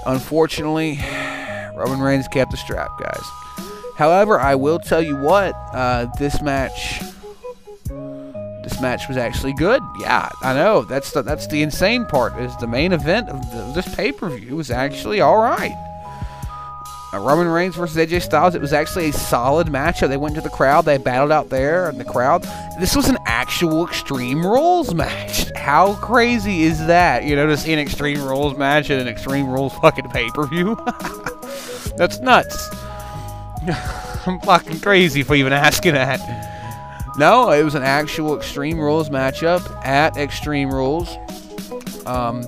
[0.06, 0.98] Unfortunately,
[1.74, 3.22] Roman Reigns kept the strap, guys.
[3.96, 7.02] However, I will tell you what, uh, this match,
[8.70, 9.82] this match was actually good.
[9.98, 10.82] Yeah, I know.
[10.82, 12.38] That's the, that's the insane part.
[12.40, 15.76] Is the main event of the, this pay per view was actually all right.
[17.12, 18.54] Uh, Roman Reigns versus AJ Styles.
[18.54, 20.08] It was actually a solid matchup.
[20.08, 20.84] They went to the crowd.
[20.84, 22.44] They battled out there in the crowd.
[22.78, 25.50] This was an actual Extreme Rules match.
[25.56, 27.24] How crazy is that?
[27.24, 30.46] You know, to see an Extreme Rules match at an Extreme Rules fucking pay per
[30.46, 30.76] view.
[31.96, 32.70] That's nuts.
[34.26, 36.59] I'm fucking crazy for even asking that.
[37.20, 41.18] No, it was an actual Extreme Rules matchup at Extreme Rules.
[42.06, 42.46] Um,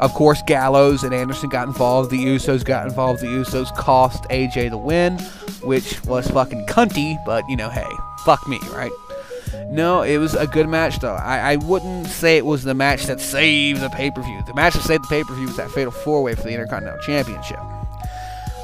[0.00, 2.10] of course, Gallows and Anderson got involved.
[2.10, 3.20] The Usos got involved.
[3.20, 5.18] The Usos cost AJ the win,
[5.62, 7.84] which was fucking cunty, but you know, hey,
[8.24, 8.90] fuck me, right?
[9.66, 11.12] No, it was a good match, though.
[11.12, 14.42] I, I wouldn't say it was the match that saved the pay per view.
[14.46, 16.52] The match that saved the pay per view was that Fatal 4 Way for the
[16.52, 17.60] Intercontinental Championship.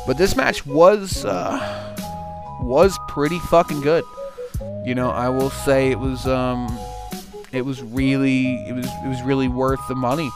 [0.06, 1.94] But this match was uh,
[2.62, 4.04] was pretty fucking good.
[4.84, 6.68] You know, I will say it was um,
[7.52, 10.30] it was really it was it was really worth the money.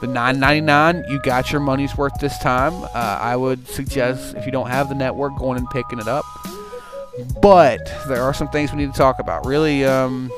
[0.00, 2.74] The 9.99, you got your money's worth this time.
[2.74, 6.24] Uh, I would suggest if you don't have the network, going and picking it up.
[7.40, 9.46] But there are some things we need to talk about.
[9.46, 10.30] Really, um,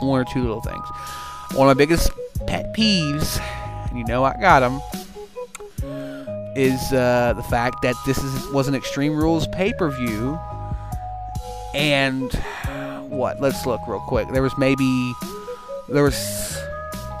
[0.00, 0.86] one or two little things.
[1.54, 2.10] One of my biggest
[2.46, 3.40] pet peeves,
[3.88, 4.80] and you know I got them,
[6.56, 10.38] is uh, the fact that this is was an Extreme Rules pay-per-view,
[11.74, 12.32] and
[13.08, 13.40] what?
[13.40, 14.28] Let's look real quick.
[14.28, 15.12] There was maybe
[15.88, 16.58] there was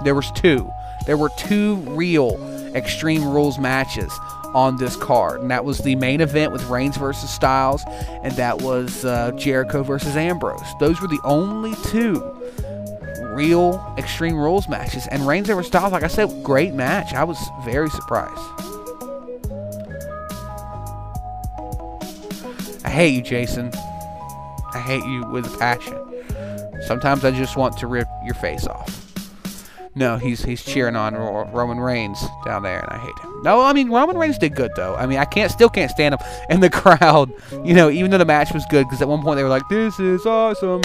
[0.02, 0.70] there was two.
[1.06, 2.36] There were two real
[2.74, 4.12] Extreme Rules matches
[4.54, 7.82] on this card, and that was the main event with Reigns versus Styles,
[8.22, 10.62] and that was uh, Jericho versus Ambrose.
[10.80, 12.22] Those were the only two
[13.34, 17.12] real Extreme Rules matches, and Reigns versus Styles, like I said, great match.
[17.14, 18.40] I was very surprised.
[22.84, 23.72] I hate you, Jason.
[24.74, 25.96] I hate you with a passion.
[26.86, 29.00] Sometimes I just want to rip your face off.
[29.96, 33.42] No, he's he's cheering on Ro- Roman Reigns down there, and I hate him.
[33.44, 34.96] No, I mean Roman Reigns did good though.
[34.96, 37.32] I mean I can't still can't stand him, and the crowd,
[37.64, 39.68] you know, even though the match was good, because at one point they were like,
[39.68, 40.82] "This is awesome,"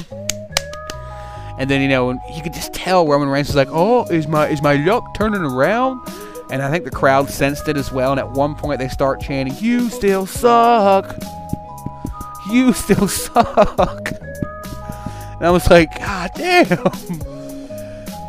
[1.58, 4.48] and then you know you could just tell Roman Reigns was like, "Oh, is my
[4.48, 6.08] is my luck turning around?"
[6.52, 8.12] And I think the crowd sensed it as well.
[8.12, 11.16] And at one point they start chanting, "You still suck."
[12.52, 14.12] You still suck.
[14.12, 16.68] And I was like, God damn.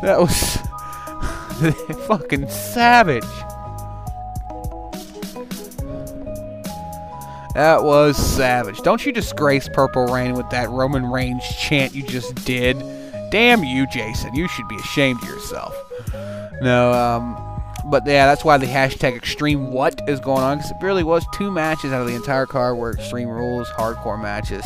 [0.01, 0.57] That was
[2.07, 3.23] fucking savage.
[7.53, 8.79] That was savage.
[8.81, 12.81] Don't you disgrace Purple Rain with that Roman Reigns chant you just did.
[13.29, 14.33] Damn you, Jason.
[14.33, 15.75] You should be ashamed of yourself.
[16.61, 17.50] No, um,
[17.85, 21.25] but yeah, that's why the hashtag Extreme What is going on because it really was
[21.33, 24.65] two matches out of the entire card were Extreme Rules hardcore matches,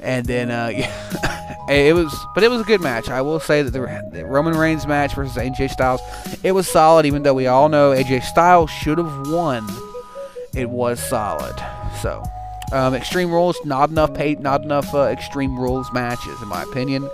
[0.00, 3.08] and then uh, yeah, it was, but it was a good match.
[3.08, 6.00] I will say that the, the Roman Reigns match versus AJ Styles,
[6.42, 7.06] it was solid.
[7.06, 9.66] Even though we all know AJ Styles should have won,
[10.54, 11.54] it was solid.
[12.00, 12.22] So,
[12.72, 17.08] um, Extreme Rules, not enough paid, not enough uh, Extreme Rules matches, in my opinion.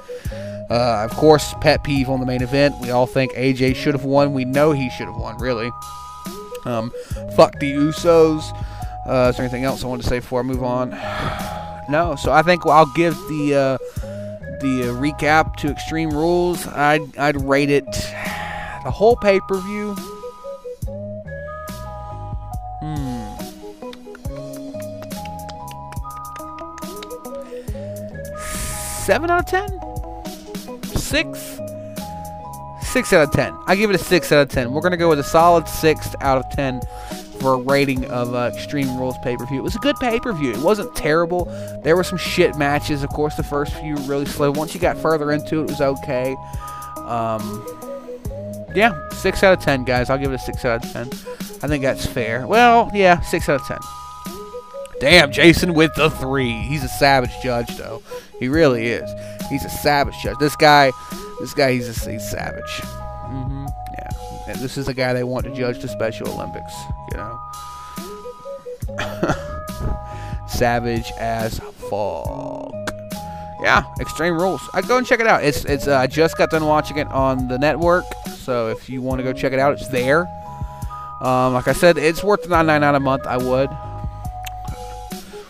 [0.69, 2.75] Uh, of course, pet peeve on the main event.
[2.81, 4.33] We all think AJ should have won.
[4.33, 5.71] We know he should have won, really.
[6.65, 6.93] Um,
[7.37, 8.43] fuck the Usos.
[9.07, 10.93] Uh, is there anything else I want to say before I move on?
[11.89, 12.17] No.
[12.17, 13.79] So I think I'll give the uh,
[14.59, 16.67] the uh, recap to Extreme Rules.
[16.67, 17.87] I'd I'd rate it
[18.83, 19.95] the whole pay per view.
[22.83, 23.37] Hmm.
[29.05, 29.86] Seven out of ten
[31.17, 31.61] six?
[32.93, 33.57] Six out of ten.
[33.67, 34.73] I give it a six out of ten.
[34.73, 36.81] We're gonna go with a solid six out of ten
[37.41, 39.59] for a rating of uh, extreme rules pay-per-view.
[39.59, 40.53] It was a good pay-per-view.
[40.53, 41.45] It wasn't terrible.
[41.83, 43.03] There were some shit matches.
[43.03, 44.51] Of course the first few really slow.
[44.51, 46.37] Once you got further into it it was okay.
[46.99, 47.67] Um,
[48.75, 50.11] Yeah, six out of ten, guys.
[50.11, 51.07] I'll give it a six out of ten.
[51.63, 52.47] I think that's fair.
[52.47, 53.79] Well, yeah, six out of ten.
[55.01, 56.51] Damn, Jason with the three.
[56.63, 58.03] He's a savage judge, though.
[58.41, 59.11] He really is.
[59.51, 60.39] He's a savage judge.
[60.39, 60.91] This guy,
[61.41, 62.81] this guy, he's a, he's savage.
[62.81, 64.09] hmm Yeah,
[64.49, 66.73] and this is the guy they want to judge the Special Olympics.
[67.13, 67.39] You know,
[70.49, 71.59] savage as
[71.91, 72.73] fuck.
[73.63, 74.61] Yeah, Extreme Rules.
[74.75, 75.43] I go and check it out.
[75.45, 75.87] It's it's.
[75.89, 78.05] Uh, I just got done watching it on the network,
[78.45, 80.27] so if you want to go check it out, it's there.
[81.23, 83.27] Um, like I said, it's worth the nine nine nine a month.
[83.27, 83.71] I would.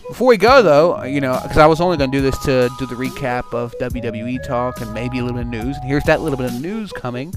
[0.07, 2.69] Before we go, though, you know, because I was only going to do this to
[2.79, 5.75] do the recap of WWE talk and maybe a little bit of news.
[5.75, 7.33] And here's that little bit of news coming.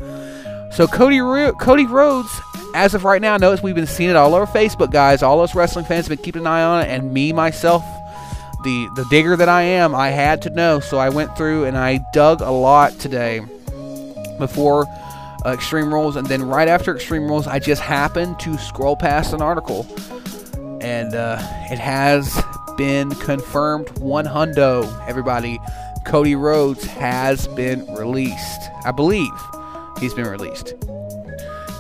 [0.73, 2.31] So Cody Ro- Cody Rhodes,
[2.75, 5.21] as of right now, notice we've been seeing it all over Facebook, guys.
[5.23, 7.83] All us wrestling fans have been keeping an eye on it, and me myself,
[8.63, 10.79] the the digger that I am, I had to know.
[10.79, 13.41] So I went through and I dug a lot today
[14.39, 14.87] before
[15.45, 19.33] uh, Extreme Rules, and then right after Extreme Rules, I just happened to scroll past
[19.33, 19.87] an article,
[20.81, 21.37] and uh,
[21.71, 22.41] it has
[22.81, 25.07] been confirmed one hundo.
[25.07, 25.61] Everybody,
[26.07, 28.71] Cody Rhodes has been released.
[28.87, 29.29] I believe
[29.99, 30.73] he's been released.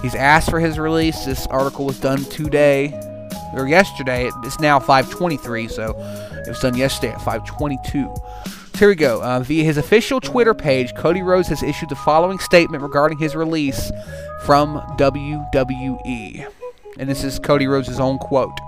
[0.03, 1.24] He's asked for his release.
[1.24, 2.92] This article was done today
[3.55, 4.30] or yesterday.
[4.44, 5.94] It's now 5:23, so
[6.44, 8.14] it was done yesterday at 5:22.
[8.44, 9.22] So here we go.
[9.22, 13.34] Uh, via his official Twitter page, Cody Rhodes has issued the following statement regarding his
[13.34, 13.90] release
[14.44, 16.46] from WWE,
[16.98, 18.61] and this is Cody Rhodes' own quote.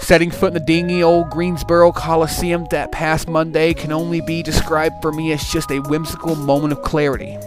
[0.00, 5.00] Setting foot in the dingy old Greensboro Coliseum that past Monday can only be described
[5.00, 7.38] for me as just a whimsical moment of clarity.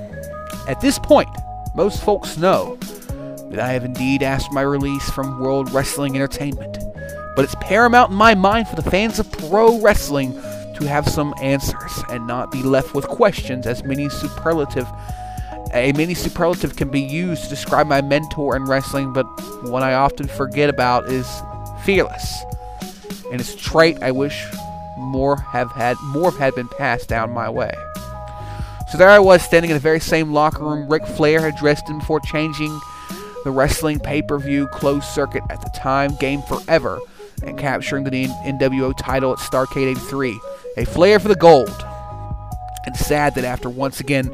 [0.68, 1.30] At this point,
[1.76, 2.78] most folks know
[3.50, 6.78] that I have indeed asked my release from World Wrestling Entertainment,
[7.36, 11.34] but it's paramount in my mind for the fans of pro wrestling to have some
[11.42, 14.88] answers and not be left with questions as many superlative
[15.74, 19.26] a many superlative can be used to describe my mentor in wrestling, but
[19.64, 21.26] one I often forget about is
[21.86, 22.44] fearless.
[23.32, 24.46] And it's a trait I wish
[24.98, 27.74] more have had more had been passed down my way.
[28.92, 31.90] So there I was standing in the very same locker room Ric Flair had dressed
[31.90, 32.80] in before changing
[33.44, 37.00] the wrestling pay-per-view closed circuit at the time Game Forever
[37.42, 40.40] and capturing the NWO title at Starrcade 83.
[40.78, 41.86] A flair for the gold.
[42.86, 44.30] And sad that after once again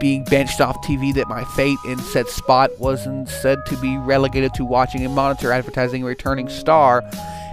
[0.00, 4.54] being benched off TV that my fate in said spot was instead to be relegated
[4.54, 7.04] to watching a monitor advertising a returning star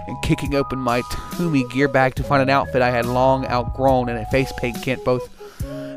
[0.06, 1.02] and kicking open my
[1.36, 4.80] Toomey gear bag to find an outfit I had long outgrown and a face paint
[4.82, 5.28] kit both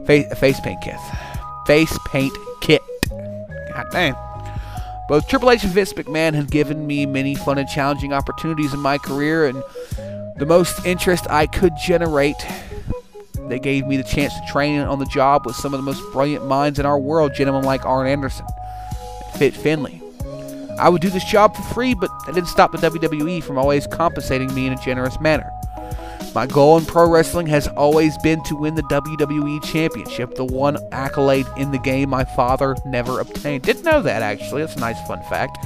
[0.06, 0.98] face, face paint kit.
[1.66, 2.82] Face paint kit.
[3.10, 4.16] God damn.
[5.08, 8.80] Both Triple H and Vince McMahon had given me many fun and challenging opportunities in
[8.80, 9.62] my career, and
[10.38, 12.42] the most interest I could generate,
[13.52, 16.02] they gave me the chance to train on the job with some of the most
[16.14, 20.02] brilliant minds in our world, gentlemen like Arn Anderson and Fit Finlay.
[20.80, 23.86] I would do this job for free, but that didn't stop the WWE from always
[23.88, 25.52] compensating me in a generous manner.
[26.34, 30.78] My goal in pro wrestling has always been to win the WWE Championship, the one
[30.94, 33.64] accolade in the game my father never obtained.
[33.64, 34.62] Didn't know that, actually.
[34.62, 35.58] That's a nice fun fact.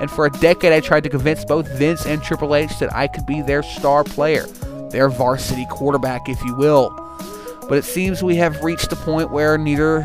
[0.00, 3.08] And for a decade, I tried to convince both Vince and Triple H that I
[3.08, 4.46] could be their star player,
[4.88, 7.05] their varsity quarterback, if you will.
[7.68, 10.04] But it seems we have reached a point where neither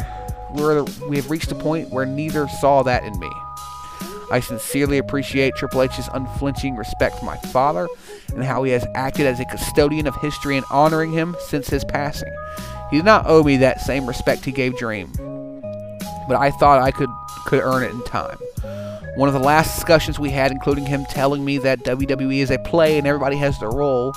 [0.52, 3.32] where we have reached a point where neither saw that in me.
[4.32, 7.88] I sincerely appreciate Triple H's unflinching respect for my father
[8.30, 11.84] and how he has acted as a custodian of history and honoring him since his
[11.84, 12.34] passing.
[12.90, 15.12] He did not owe me that same respect he gave Dream,
[16.28, 17.10] but I thought I could
[17.46, 18.38] could earn it in time.
[19.16, 22.60] One of the last discussions we had, including him telling me that WWE is a
[22.60, 24.14] play and everybody has their role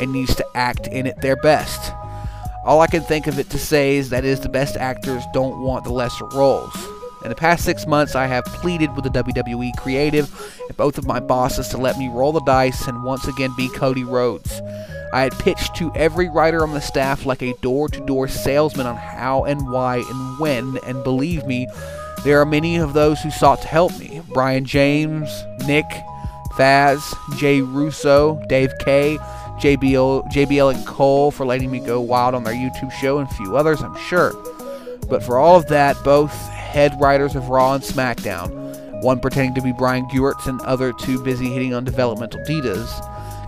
[0.00, 1.92] and needs to act in it their best.
[2.64, 5.62] All I can think of it to say is that is the best actors don't
[5.62, 6.74] want the lesser roles.
[7.24, 10.30] In the past six months, I have pleaded with the WWE creative
[10.68, 13.68] and both of my bosses to let me roll the dice and once again be
[13.68, 14.60] Cody Rhodes.
[15.12, 18.86] I had pitched to every writer on the staff like a door to door salesman
[18.86, 21.66] on how and why and when, and believe me,
[22.24, 24.22] there are many of those who sought to help me.
[24.32, 25.28] Brian James,
[25.66, 25.86] Nick,
[26.52, 27.02] Faz,
[27.38, 29.18] Jay Russo, Dave K,
[29.62, 33.34] JBL, JBL and Cole for letting me go wild on their YouTube show, and a
[33.34, 34.32] few others, I'm sure.
[35.08, 39.62] But for all of that, both head writers of Raw and SmackDown, one pretending to
[39.62, 42.90] be Brian Gewirtz and other too busy hitting on developmental divas,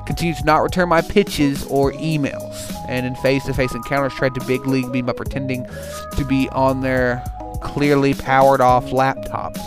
[0.06, 4.64] continue to not return my pitches or emails, and in face-to-face encounters tried to big
[4.68, 5.66] league me by pretending
[6.16, 7.24] to be on their
[7.60, 9.58] clearly powered off laptops,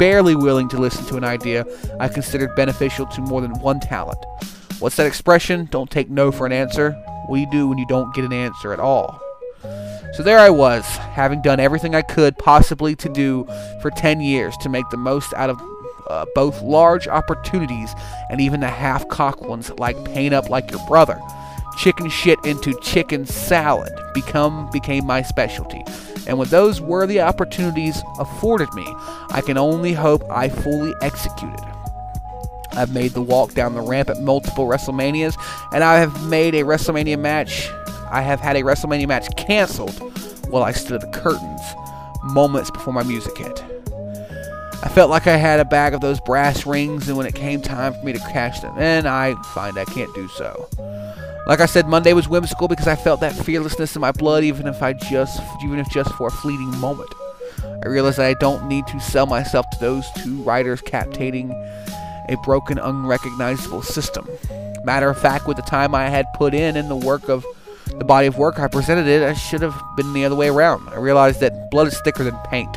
[0.00, 1.64] barely willing to listen to an idea
[2.00, 4.18] I considered beneficial to more than one talent.
[4.78, 5.68] What's that expression?
[5.70, 6.92] Don't take no for an answer.
[7.26, 9.20] What do you do when you don't get an answer at all?
[10.12, 13.46] So there I was, having done everything I could possibly to do
[13.80, 15.60] for 10 years to make the most out of
[16.08, 17.94] uh, both large opportunities
[18.30, 21.20] and even the half cocked ones like paint up like your brother.
[21.78, 25.82] Chicken shit into chicken salad become became my specialty.
[26.26, 28.86] And when those worthy opportunities afforded me,
[29.30, 31.75] I can only hope I fully executed.
[32.76, 35.36] I've made the walk down the ramp at multiple WrestleManias,
[35.72, 37.68] and I have made a WrestleMania match.
[38.10, 39.98] I have had a WrestleMania match canceled
[40.50, 41.60] while I stood at the curtains,
[42.22, 43.64] moments before my music hit.
[44.82, 47.62] I felt like I had a bag of those brass rings, and when it came
[47.62, 50.68] time for me to cash them in, I find I can't do so.
[51.46, 54.66] Like I said, Monday was whimsical because I felt that fearlessness in my blood, even
[54.66, 57.08] if I just, even if just for a fleeting moment.
[57.84, 61.54] I realized that I don't need to sell myself to those two writers captating
[62.28, 64.28] a broken, unrecognizable system.
[64.84, 67.44] Matter of fact, with the time I had put in in the work of
[67.98, 70.88] the body of work I presented it, I should have been the other way around.
[70.88, 72.76] I realized that blood is thicker than paint,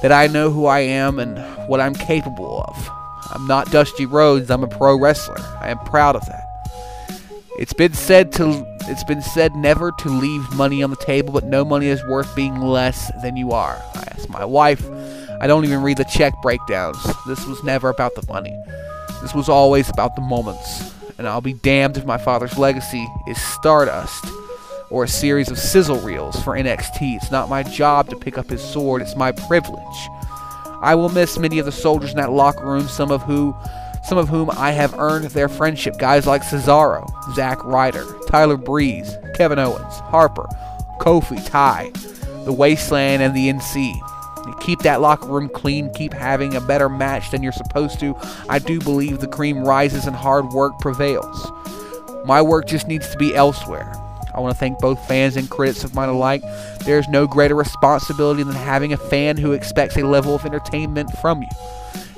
[0.00, 1.38] that I know who I am and
[1.68, 2.90] what I'm capable of.
[3.32, 5.40] I'm not Dusty Rhodes, I'm a pro wrestler.
[5.60, 6.48] I am proud of that.
[7.58, 11.44] It's been said to it's been said never to leave money on the table, but
[11.44, 13.80] no money is worth being less than you are.
[13.94, 14.84] I asked my wife.
[15.42, 17.02] I don't even read the check breakdowns.
[17.26, 18.56] This was never about the money.
[19.22, 20.94] This was always about the moments.
[21.18, 24.24] And I'll be damned if my father's legacy is Stardust
[24.88, 27.16] or a series of sizzle reels for NXT.
[27.16, 30.08] It's not my job to pick up his sword, it's my privilege.
[30.80, 33.56] I will miss many of the soldiers in that locker room, some of who
[34.04, 35.98] some of whom I have earned their friendship.
[35.98, 40.46] Guys like Cesaro, Zack Ryder, Tyler Breeze, Kevin Owens, Harper,
[41.00, 41.90] Kofi, Ty,
[42.44, 43.92] the Wasteland, and the NC.
[44.60, 48.16] Keep that locker room clean, keep having a better match than you're supposed to.
[48.48, 51.52] I do believe the cream rises and hard work prevails.
[52.24, 53.92] My work just needs to be elsewhere.
[54.34, 56.42] I want to thank both fans and critics of mine alike.
[56.84, 61.42] There's no greater responsibility than having a fan who expects a level of entertainment from
[61.42, 61.48] you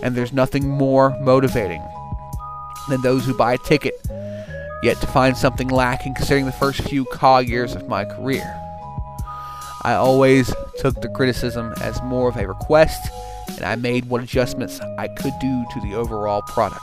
[0.05, 1.83] and there's nothing more motivating
[2.89, 3.95] than those who buy a ticket,
[4.83, 8.64] yet to find something lacking considering the first few caw years of my career.
[9.85, 13.11] I always took the criticism as more of a request,
[13.49, 16.83] and I made what adjustments I could do to the overall product.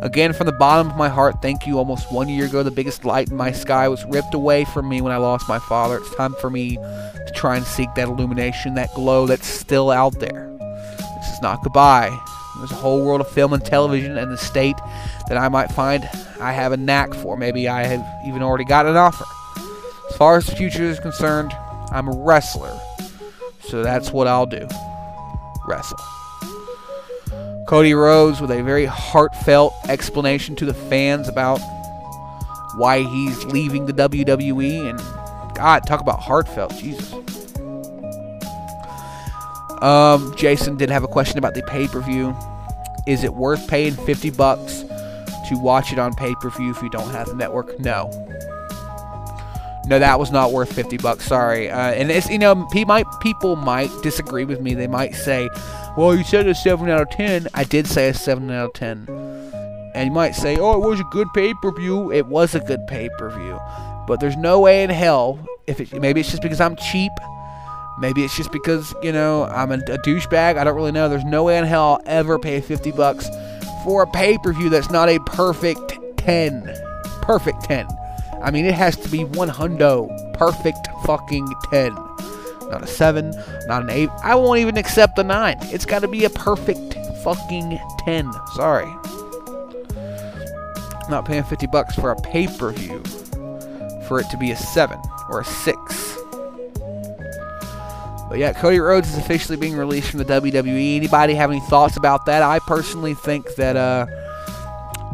[0.00, 1.78] Again, from the bottom of my heart, thank you.
[1.78, 5.00] Almost one year ago, the biggest light in my sky was ripped away from me
[5.02, 5.98] when I lost my father.
[5.98, 10.18] It's time for me to try and seek that illumination, that glow that's still out
[10.18, 10.50] there
[11.20, 12.08] This is not goodbye.
[12.58, 14.76] There's a whole world of film and television and the state
[15.28, 16.08] that I might find
[16.40, 17.36] I have a knack for.
[17.36, 19.24] Maybe I have even already got an offer.
[20.10, 21.52] As far as the future is concerned,
[21.92, 22.78] I'm a wrestler.
[23.60, 24.66] So that's what I'll do
[25.66, 25.98] wrestle.
[27.68, 31.58] Cody Rhodes with a very heartfelt explanation to the fans about
[32.76, 34.90] why he's leaving the WWE.
[34.90, 34.98] And
[35.54, 36.74] God, talk about heartfelt.
[36.76, 37.12] Jesus.
[39.82, 42.36] Um, Jason did have a question about the pay per view.
[43.06, 44.84] Is it worth paying 50 bucks
[45.48, 47.78] to watch it on pay per view if you don't have the network?
[47.80, 48.10] No.
[49.86, 51.26] No, that was not worth 50 bucks.
[51.26, 51.70] Sorry.
[51.70, 52.54] Uh, and it's, you know,
[52.86, 54.74] might, people might disagree with me.
[54.74, 55.48] They might say,
[55.96, 57.48] well, you said a 7 out of 10.
[57.54, 59.08] I did say a 7 out of 10.
[59.94, 62.12] And you might say, oh, it was a good pay per view.
[62.12, 63.58] It was a good pay per view.
[64.06, 67.12] But there's no way in hell, if it, maybe it's just because I'm cheap
[67.98, 70.56] Maybe it's just because, you know, I'm a, a douchebag.
[70.56, 71.08] I don't really know.
[71.08, 73.28] There's no way in hell I'll ever pay 50 bucks
[73.84, 76.74] for a pay per view that's not a perfect 10.
[77.20, 77.86] Perfect 10.
[78.42, 80.08] I mean, it has to be one hundo.
[80.34, 81.94] Perfect fucking 10.
[81.94, 83.30] Not a 7,
[83.66, 84.08] not an 8.
[84.22, 85.58] I won't even accept a 9.
[85.64, 88.32] It's got to be a perfect fucking 10.
[88.54, 88.90] Sorry.
[91.08, 93.02] Not paying 50 bucks for a pay per view
[94.08, 96.18] for it to be a 7 or a 6.
[98.28, 100.96] But yeah, Cody Rhodes is officially being released from the WWE.
[100.96, 102.42] Anybody have any thoughts about that?
[102.42, 104.06] I personally think that uh,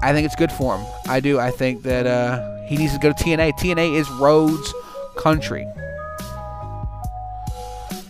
[0.02, 0.86] I think it's good for him.
[1.08, 1.40] I do.
[1.40, 3.54] I think that uh, he needs to go to TNA.
[3.54, 4.74] TNA is Rhodes'
[5.16, 5.66] country.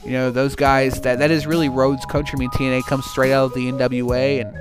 [0.05, 2.37] You know, those guys that that is really Rhodes' country.
[2.37, 4.57] I mean, TNA comes straight out of the NWA, and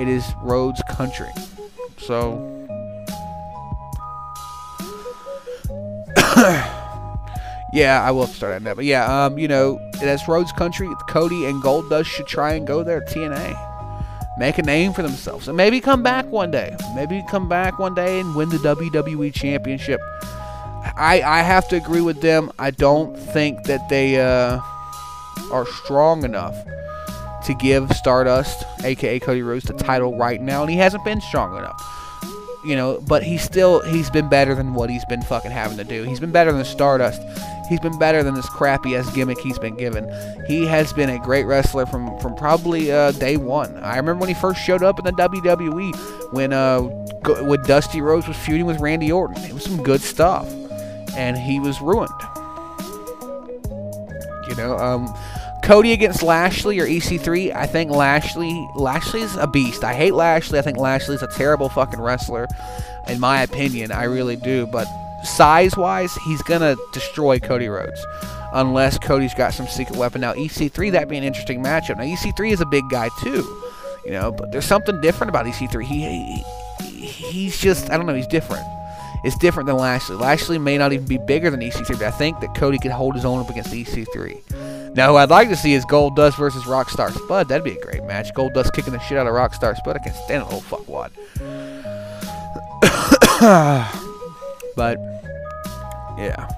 [0.00, 1.30] it is Rhodes' country.
[1.98, 2.54] So.
[7.70, 8.76] Yeah, I will start on that.
[8.76, 10.88] But yeah, um, you know, that's Rhodes Country.
[11.10, 13.77] Cody and Goldust should try and go there TNA.
[14.38, 15.48] Make a name for themselves.
[15.48, 16.76] And maybe come back one day.
[16.94, 20.00] Maybe come back one day and win the WWE Championship.
[20.96, 22.50] I, I have to agree with them.
[22.58, 24.60] I don't think that they uh,
[25.50, 26.54] are strong enough
[27.46, 31.56] to give Stardust, aka Cody Rhodes, the title right now, and he hasn't been strong
[31.56, 31.97] enough.
[32.64, 35.84] You know, but he's still he's been better than what he's been fucking having to
[35.84, 36.02] do.
[36.02, 37.22] He's been better than Stardust.
[37.68, 40.10] He's been better than this crappy ass gimmick he's been given.
[40.46, 43.76] He has been a great wrestler from from probably uh, day one.
[43.78, 46.80] I remember when he first showed up in the WWE when uh
[47.44, 49.42] when Dusty Rhodes was feuding with Randy Orton.
[49.44, 50.48] It was some good stuff,
[51.16, 52.10] and he was ruined.
[54.48, 55.14] You know, um,
[55.62, 57.54] Cody against Lashley or EC3.
[57.54, 59.84] I think Lashley Lashley's a beast.
[59.84, 60.58] I hate Lashley.
[60.58, 62.46] I think Lashley's a terrible fucking wrestler,
[63.06, 63.92] in my opinion.
[63.92, 64.66] I really do.
[64.66, 64.86] But
[65.24, 68.04] size wise, he's gonna destroy Cody Rhodes.
[68.52, 70.22] Unless Cody's got some secret weapon.
[70.22, 71.98] Now EC3, that'd be an interesting matchup.
[71.98, 73.62] Now EC3 is a big guy too,
[74.06, 75.84] you know, but there's something different about EC3.
[75.84, 76.44] He,
[76.82, 78.66] he he's just I don't know, he's different.
[79.24, 80.16] It's different than Lashley.
[80.16, 83.16] Lashley may not even be bigger than EC3, but I think that Cody could hold
[83.16, 84.40] his own up against EC3.
[84.94, 87.48] Now, who I'd like to see is Goldust versus Rockstar Spud.
[87.48, 88.32] That'd be a great match.
[88.34, 89.96] Goldust kicking the shit out of Rockstar Spud.
[89.96, 91.10] I can't stand a little fuckwad.
[94.76, 94.98] but
[96.18, 96.48] yeah.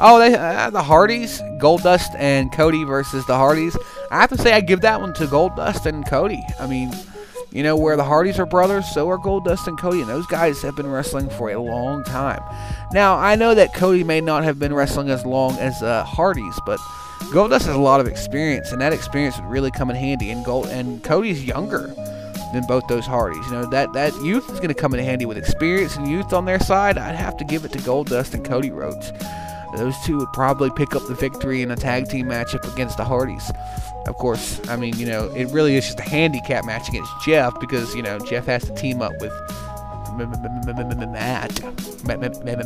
[0.00, 3.76] Oh, they uh, the Hardys, Goldust and Cody versus the Hardys.
[4.10, 6.42] I have to say, I give that one to Goldust and Cody.
[6.60, 6.92] I mean,
[7.50, 10.62] you know, where the Hardys are brothers, so are Goldust and Cody, and those guys
[10.62, 12.42] have been wrestling for a long time.
[12.92, 16.58] Now, I know that Cody may not have been wrestling as long as uh, Hardys,
[16.64, 16.78] but
[17.32, 20.30] Goldust has a lot of experience, and that experience would really come in handy.
[20.30, 21.94] And Gold and Cody's younger
[22.52, 23.44] than both those Hardys.
[23.46, 26.32] You know that that youth is going to come in handy with experience and youth
[26.32, 26.96] on their side.
[26.96, 29.12] I'd have to give it to Goldust and Cody Rhodes.
[29.76, 33.04] Those two would probably pick up the victory in a tag team matchup against the
[33.04, 33.50] Hardys.
[34.06, 37.58] Of course, I mean, you know, it really is just a handicap match against Jeff
[37.60, 39.32] because, you know, Jeff has to team up with
[40.16, 41.60] Matt.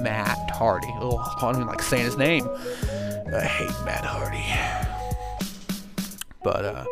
[0.00, 0.86] Matt Hardy.
[1.00, 2.48] Oh, I don't even like saying his name.
[3.30, 4.44] I hate Matt Hardy.
[6.42, 6.84] But, uh,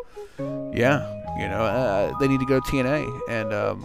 [0.73, 1.09] yeah,
[1.39, 3.83] you know, uh, they need to go to TNA and um,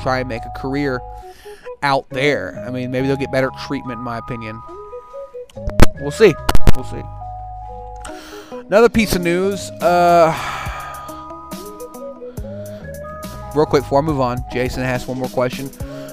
[0.00, 1.00] try and make a career
[1.82, 2.62] out there.
[2.66, 4.60] I mean, maybe they'll get better treatment, in my opinion.
[6.00, 6.34] We'll see.
[6.76, 7.02] We'll see.
[8.52, 9.70] Another piece of news.
[9.80, 10.32] Uh,
[13.54, 15.70] real quick before I move on, Jason has one more question.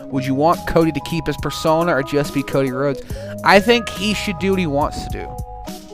[0.10, 3.02] Would you want Cody to keep his persona or just be Cody Rhodes?
[3.46, 5.38] I think he should do what he wants to do.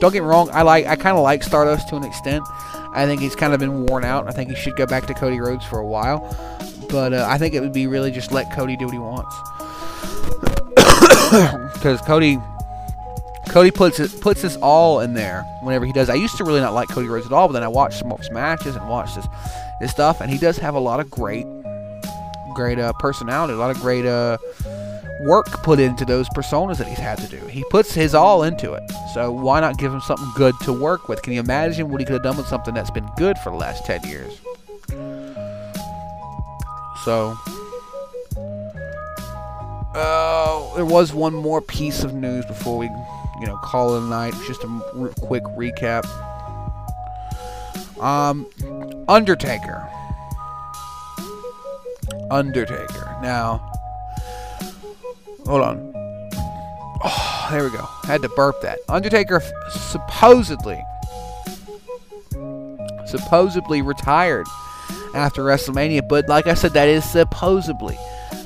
[0.00, 0.50] Don't get me wrong.
[0.52, 0.86] I like.
[0.86, 2.44] I kind of like Stardust to an extent.
[2.94, 4.26] I think he's kind of been worn out.
[4.26, 6.36] I think he should go back to Cody Rhodes for a while.
[6.88, 9.34] But uh, I think it would be really just let Cody do what he wants.
[11.72, 12.38] Because Cody
[13.48, 16.08] Cody puts it, puts his all in there whenever he does.
[16.08, 18.12] I used to really not like Cody Rhodes at all, but then I watched some
[18.12, 19.26] of his matches and watched his,
[19.80, 21.46] his stuff, and he does have a lot of great,
[22.54, 24.38] great uh, personality, a lot of great uh,
[25.24, 27.44] work put into those personas that he's had to do.
[27.46, 28.82] He puts his all into it,
[29.14, 31.22] so why not give him something good to work with?
[31.22, 33.56] Can you imagine what he could have done with something that's been good for the
[33.56, 34.40] last ten years?
[37.04, 37.36] So,
[39.94, 42.88] uh, there was one more piece of news before we
[43.42, 44.34] you know, call it a night.
[44.46, 46.06] Just a r- quick recap.
[48.00, 48.46] Um,
[49.08, 49.88] Undertaker.
[52.30, 53.16] Undertaker.
[53.20, 53.71] Now,
[55.46, 55.92] hold on.
[57.04, 57.84] Oh, there we go.
[58.04, 58.78] Had to burp that.
[58.88, 60.82] Undertaker supposedly,
[63.06, 64.46] supposedly retired
[65.14, 67.98] after WrestleMania, but like I said, that is supposedly.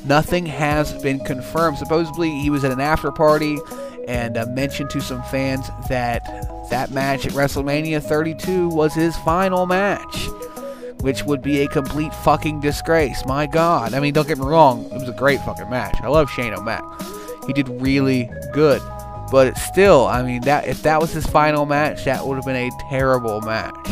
[0.04, 1.78] Nothing has been confirmed.
[1.78, 3.58] Supposedly, he was at an after party
[4.06, 6.24] and uh, mentioned to some fans that
[6.70, 10.28] that match at WrestleMania 32 was his final match,
[11.06, 13.24] which would be a complete fucking disgrace.
[13.26, 13.94] My God.
[13.94, 15.94] I mean, don't get me wrong, it was a great fucking match.
[16.02, 16.82] I love Shane O'Mac.
[17.46, 18.82] He did really good.
[19.30, 22.56] But still, I mean, that if that was his final match, that would have been
[22.56, 23.86] a terrible match.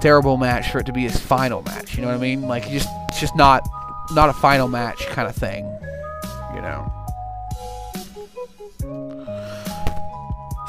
[0.00, 1.96] Terrible match for it to be his final match.
[1.96, 2.42] You know what I mean?
[2.42, 3.68] Like, just, it's just not,
[4.12, 5.64] not a final match kind of thing.
[6.54, 6.95] You know.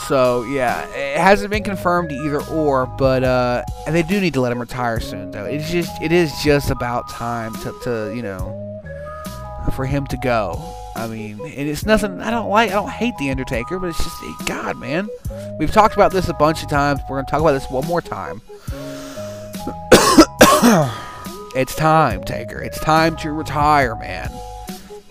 [0.08, 4.42] So yeah, it hasn't been confirmed either or, but uh, and they do need to
[4.42, 5.32] let him retire soon.
[5.32, 8.64] Though it's just it is just about time to, to you know
[9.76, 10.74] for him to go.
[10.96, 12.22] I mean, and it's nothing.
[12.22, 12.72] I don't like.
[12.72, 15.10] I don't hate the Undertaker, but it's just God, man.
[15.60, 17.02] We've talked about this a bunch of times.
[17.10, 18.42] We're gonna talk about this one more time.
[21.56, 22.62] it's time, Taker.
[22.62, 24.32] It's time to retire, man.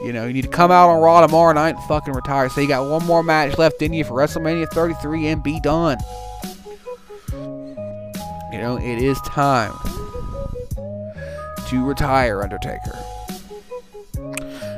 [0.03, 2.49] You know, you need to come out on Raw tomorrow night and fucking retire.
[2.51, 5.99] So you got one more match left in you for WrestleMania 33 and be done.
[7.32, 9.72] You know, it is time
[11.68, 12.99] to retire, Undertaker.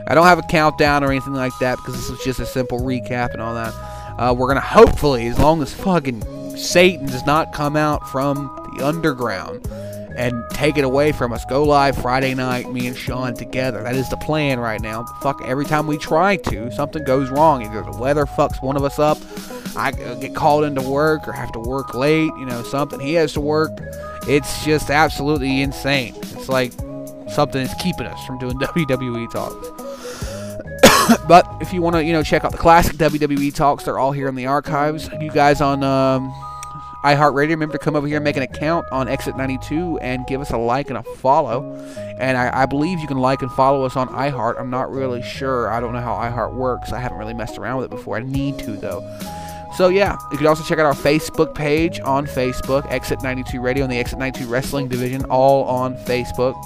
[0.08, 2.80] I don't have a countdown or anything like that because this was just a simple
[2.80, 3.74] recap and all that.
[4.18, 8.86] Uh, we're gonna hopefully, as long as fucking Satan does not come out from the
[8.86, 9.68] underground
[10.18, 11.44] and take it away from us.
[11.44, 13.84] Go live Friday night, me and Sean together.
[13.84, 15.04] That is the plan right now.
[15.22, 17.62] Fuck, every time we try to, something goes wrong.
[17.62, 19.16] Either the weather fucks one of us up,
[19.76, 22.98] I get called into work or have to work late, you know, something.
[22.98, 23.70] He has to work.
[24.26, 26.16] It's just absolutely insane.
[26.16, 26.72] It's like
[27.30, 29.68] something is keeping us from doing WWE talks.
[31.28, 34.10] but if you want to, you know, check out the classic WWE talks, they're all
[34.10, 35.08] here in the archives.
[35.20, 36.34] You guys on um,
[37.04, 40.40] iHeartRadio, remember to come over here and make an account on Exit 92 and give
[40.40, 41.62] us a like and a follow.
[42.18, 44.58] And I, I believe you can like and follow us on iHeart.
[44.58, 45.68] I'm not really sure.
[45.68, 46.92] I don't know how iHeart works.
[46.92, 48.16] I haven't really messed around with it before.
[48.16, 49.00] I need to though.
[49.76, 53.84] So yeah, you can also check out our Facebook page on Facebook, Exit 92 Radio
[53.84, 56.56] and the Exit 92 Wrestling Division, all on Facebook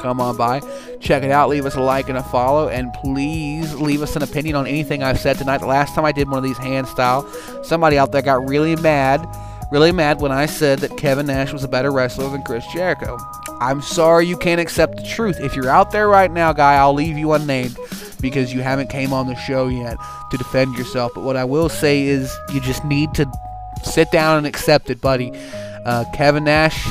[0.00, 0.60] come on by,
[1.00, 4.22] check it out, leave us a like and a follow, and please leave us an
[4.22, 5.58] opinion on anything I've said tonight.
[5.58, 7.26] The last time I did one of these hand style,
[7.62, 9.26] somebody out there got really mad,
[9.70, 13.18] really mad when I said that Kevin Nash was a better wrestler than Chris Jericho.
[13.60, 15.38] I'm sorry you can't accept the truth.
[15.40, 17.76] If you're out there right now, guy, I'll leave you unnamed
[18.20, 19.96] because you haven't came on the show yet
[20.30, 21.12] to defend yourself.
[21.14, 23.30] But what I will say is you just need to
[23.82, 25.32] sit down and accept it, buddy.
[25.84, 26.86] Uh, Kevin Nash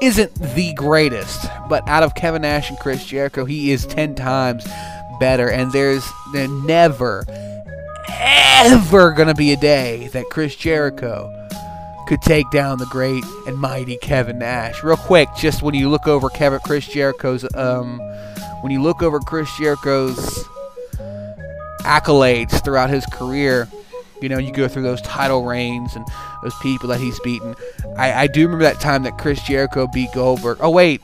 [0.00, 4.66] isn't the greatest, but out of Kevin Nash and Chris Jericho, he is 10 times
[5.18, 5.50] better.
[5.50, 7.24] And there's there never,
[8.08, 11.34] ever going to be a day that Chris Jericho
[12.06, 14.82] could take down the great and mighty Kevin Nash.
[14.82, 17.98] Real quick, just when you look over Kevin Chris Jericho's, um,
[18.62, 20.44] when you look over Chris Jericho's
[21.80, 23.68] accolades throughout his career,
[24.22, 26.06] you know, you go through those title reigns and
[26.42, 27.54] those people that he's beaten.
[27.96, 30.58] I, I do remember that time that Chris Jericho beat Goldberg.
[30.60, 31.00] Oh, wait.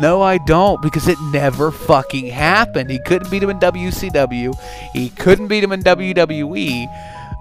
[0.00, 2.90] No, I don't, because it never fucking happened.
[2.90, 4.58] He couldn't beat him in WCW.
[4.92, 6.86] He couldn't beat him in WWE.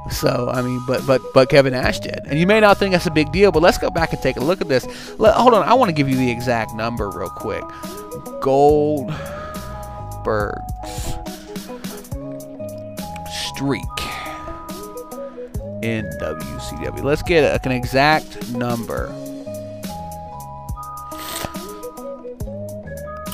[0.09, 3.05] So I mean, but but but Kevin Nash did, and you may not think that's
[3.05, 4.85] a big deal, but let's go back and take a look at this.
[5.19, 7.63] Let, hold on, I want to give you the exact number real quick.
[8.41, 9.15] Goldberg's
[13.53, 14.10] streak
[15.81, 17.03] in WCW.
[17.03, 19.09] Let's get an exact number.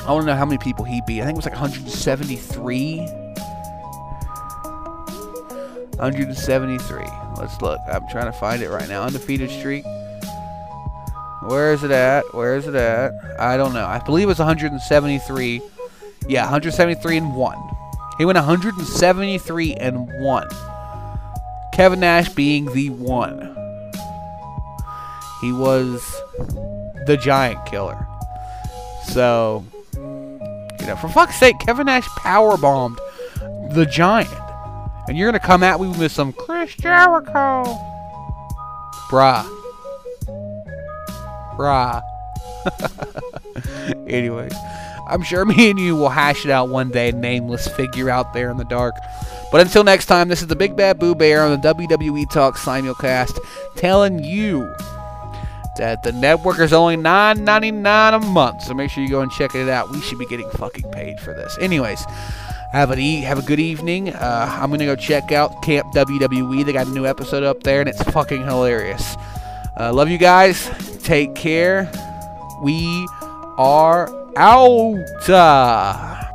[0.06, 1.20] I want to know how many people he beat.
[1.20, 2.98] I think it was like 173.
[5.96, 7.04] 173.
[7.36, 7.78] Let's look.
[7.92, 9.02] I'm trying to find it right now.
[9.02, 9.84] Undefeated streak.
[11.42, 12.24] Where is it at?
[12.32, 13.12] Where is it at?
[13.38, 13.84] I don't know.
[13.84, 15.60] I believe it was 173.
[16.26, 17.58] Yeah, 173 and 1.
[18.16, 20.48] He went 173 and 1.
[21.78, 23.38] Kevin Nash being the one.
[25.40, 26.02] He was
[27.06, 28.04] the giant killer.
[29.04, 29.64] So,
[29.94, 32.98] you know, for fuck's sake, Kevin Nash power bombed
[33.70, 34.28] the giant.
[35.06, 37.62] And you're going to come at me with some Chris Jericho.
[39.08, 39.46] Bruh.
[41.56, 42.02] Bruh.
[44.08, 44.52] Anyways,
[45.06, 48.50] I'm sure me and you will hash it out one day, nameless figure out there
[48.50, 48.96] in the dark.
[49.50, 52.56] But until next time, this is the Big Bad Boo Bear on the WWE Talk
[52.56, 53.38] simulcast
[53.76, 54.72] telling you
[55.78, 58.62] that the network is only $9.99 a month.
[58.62, 59.90] So make sure you go and check it out.
[59.90, 61.56] We should be getting fucking paid for this.
[61.60, 62.04] Anyways,
[62.72, 64.10] have an e- have a good evening.
[64.10, 66.64] Uh, I'm gonna go check out Camp WWE.
[66.64, 69.16] They got a new episode up there, and it's fucking hilarious.
[69.78, 70.68] Uh, love you guys.
[71.02, 71.90] Take care.
[72.62, 73.08] We
[73.56, 76.27] are out.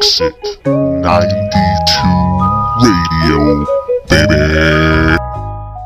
[0.00, 0.34] Exit
[0.64, 1.28] 92
[2.80, 3.66] Radio,
[4.08, 5.19] baby.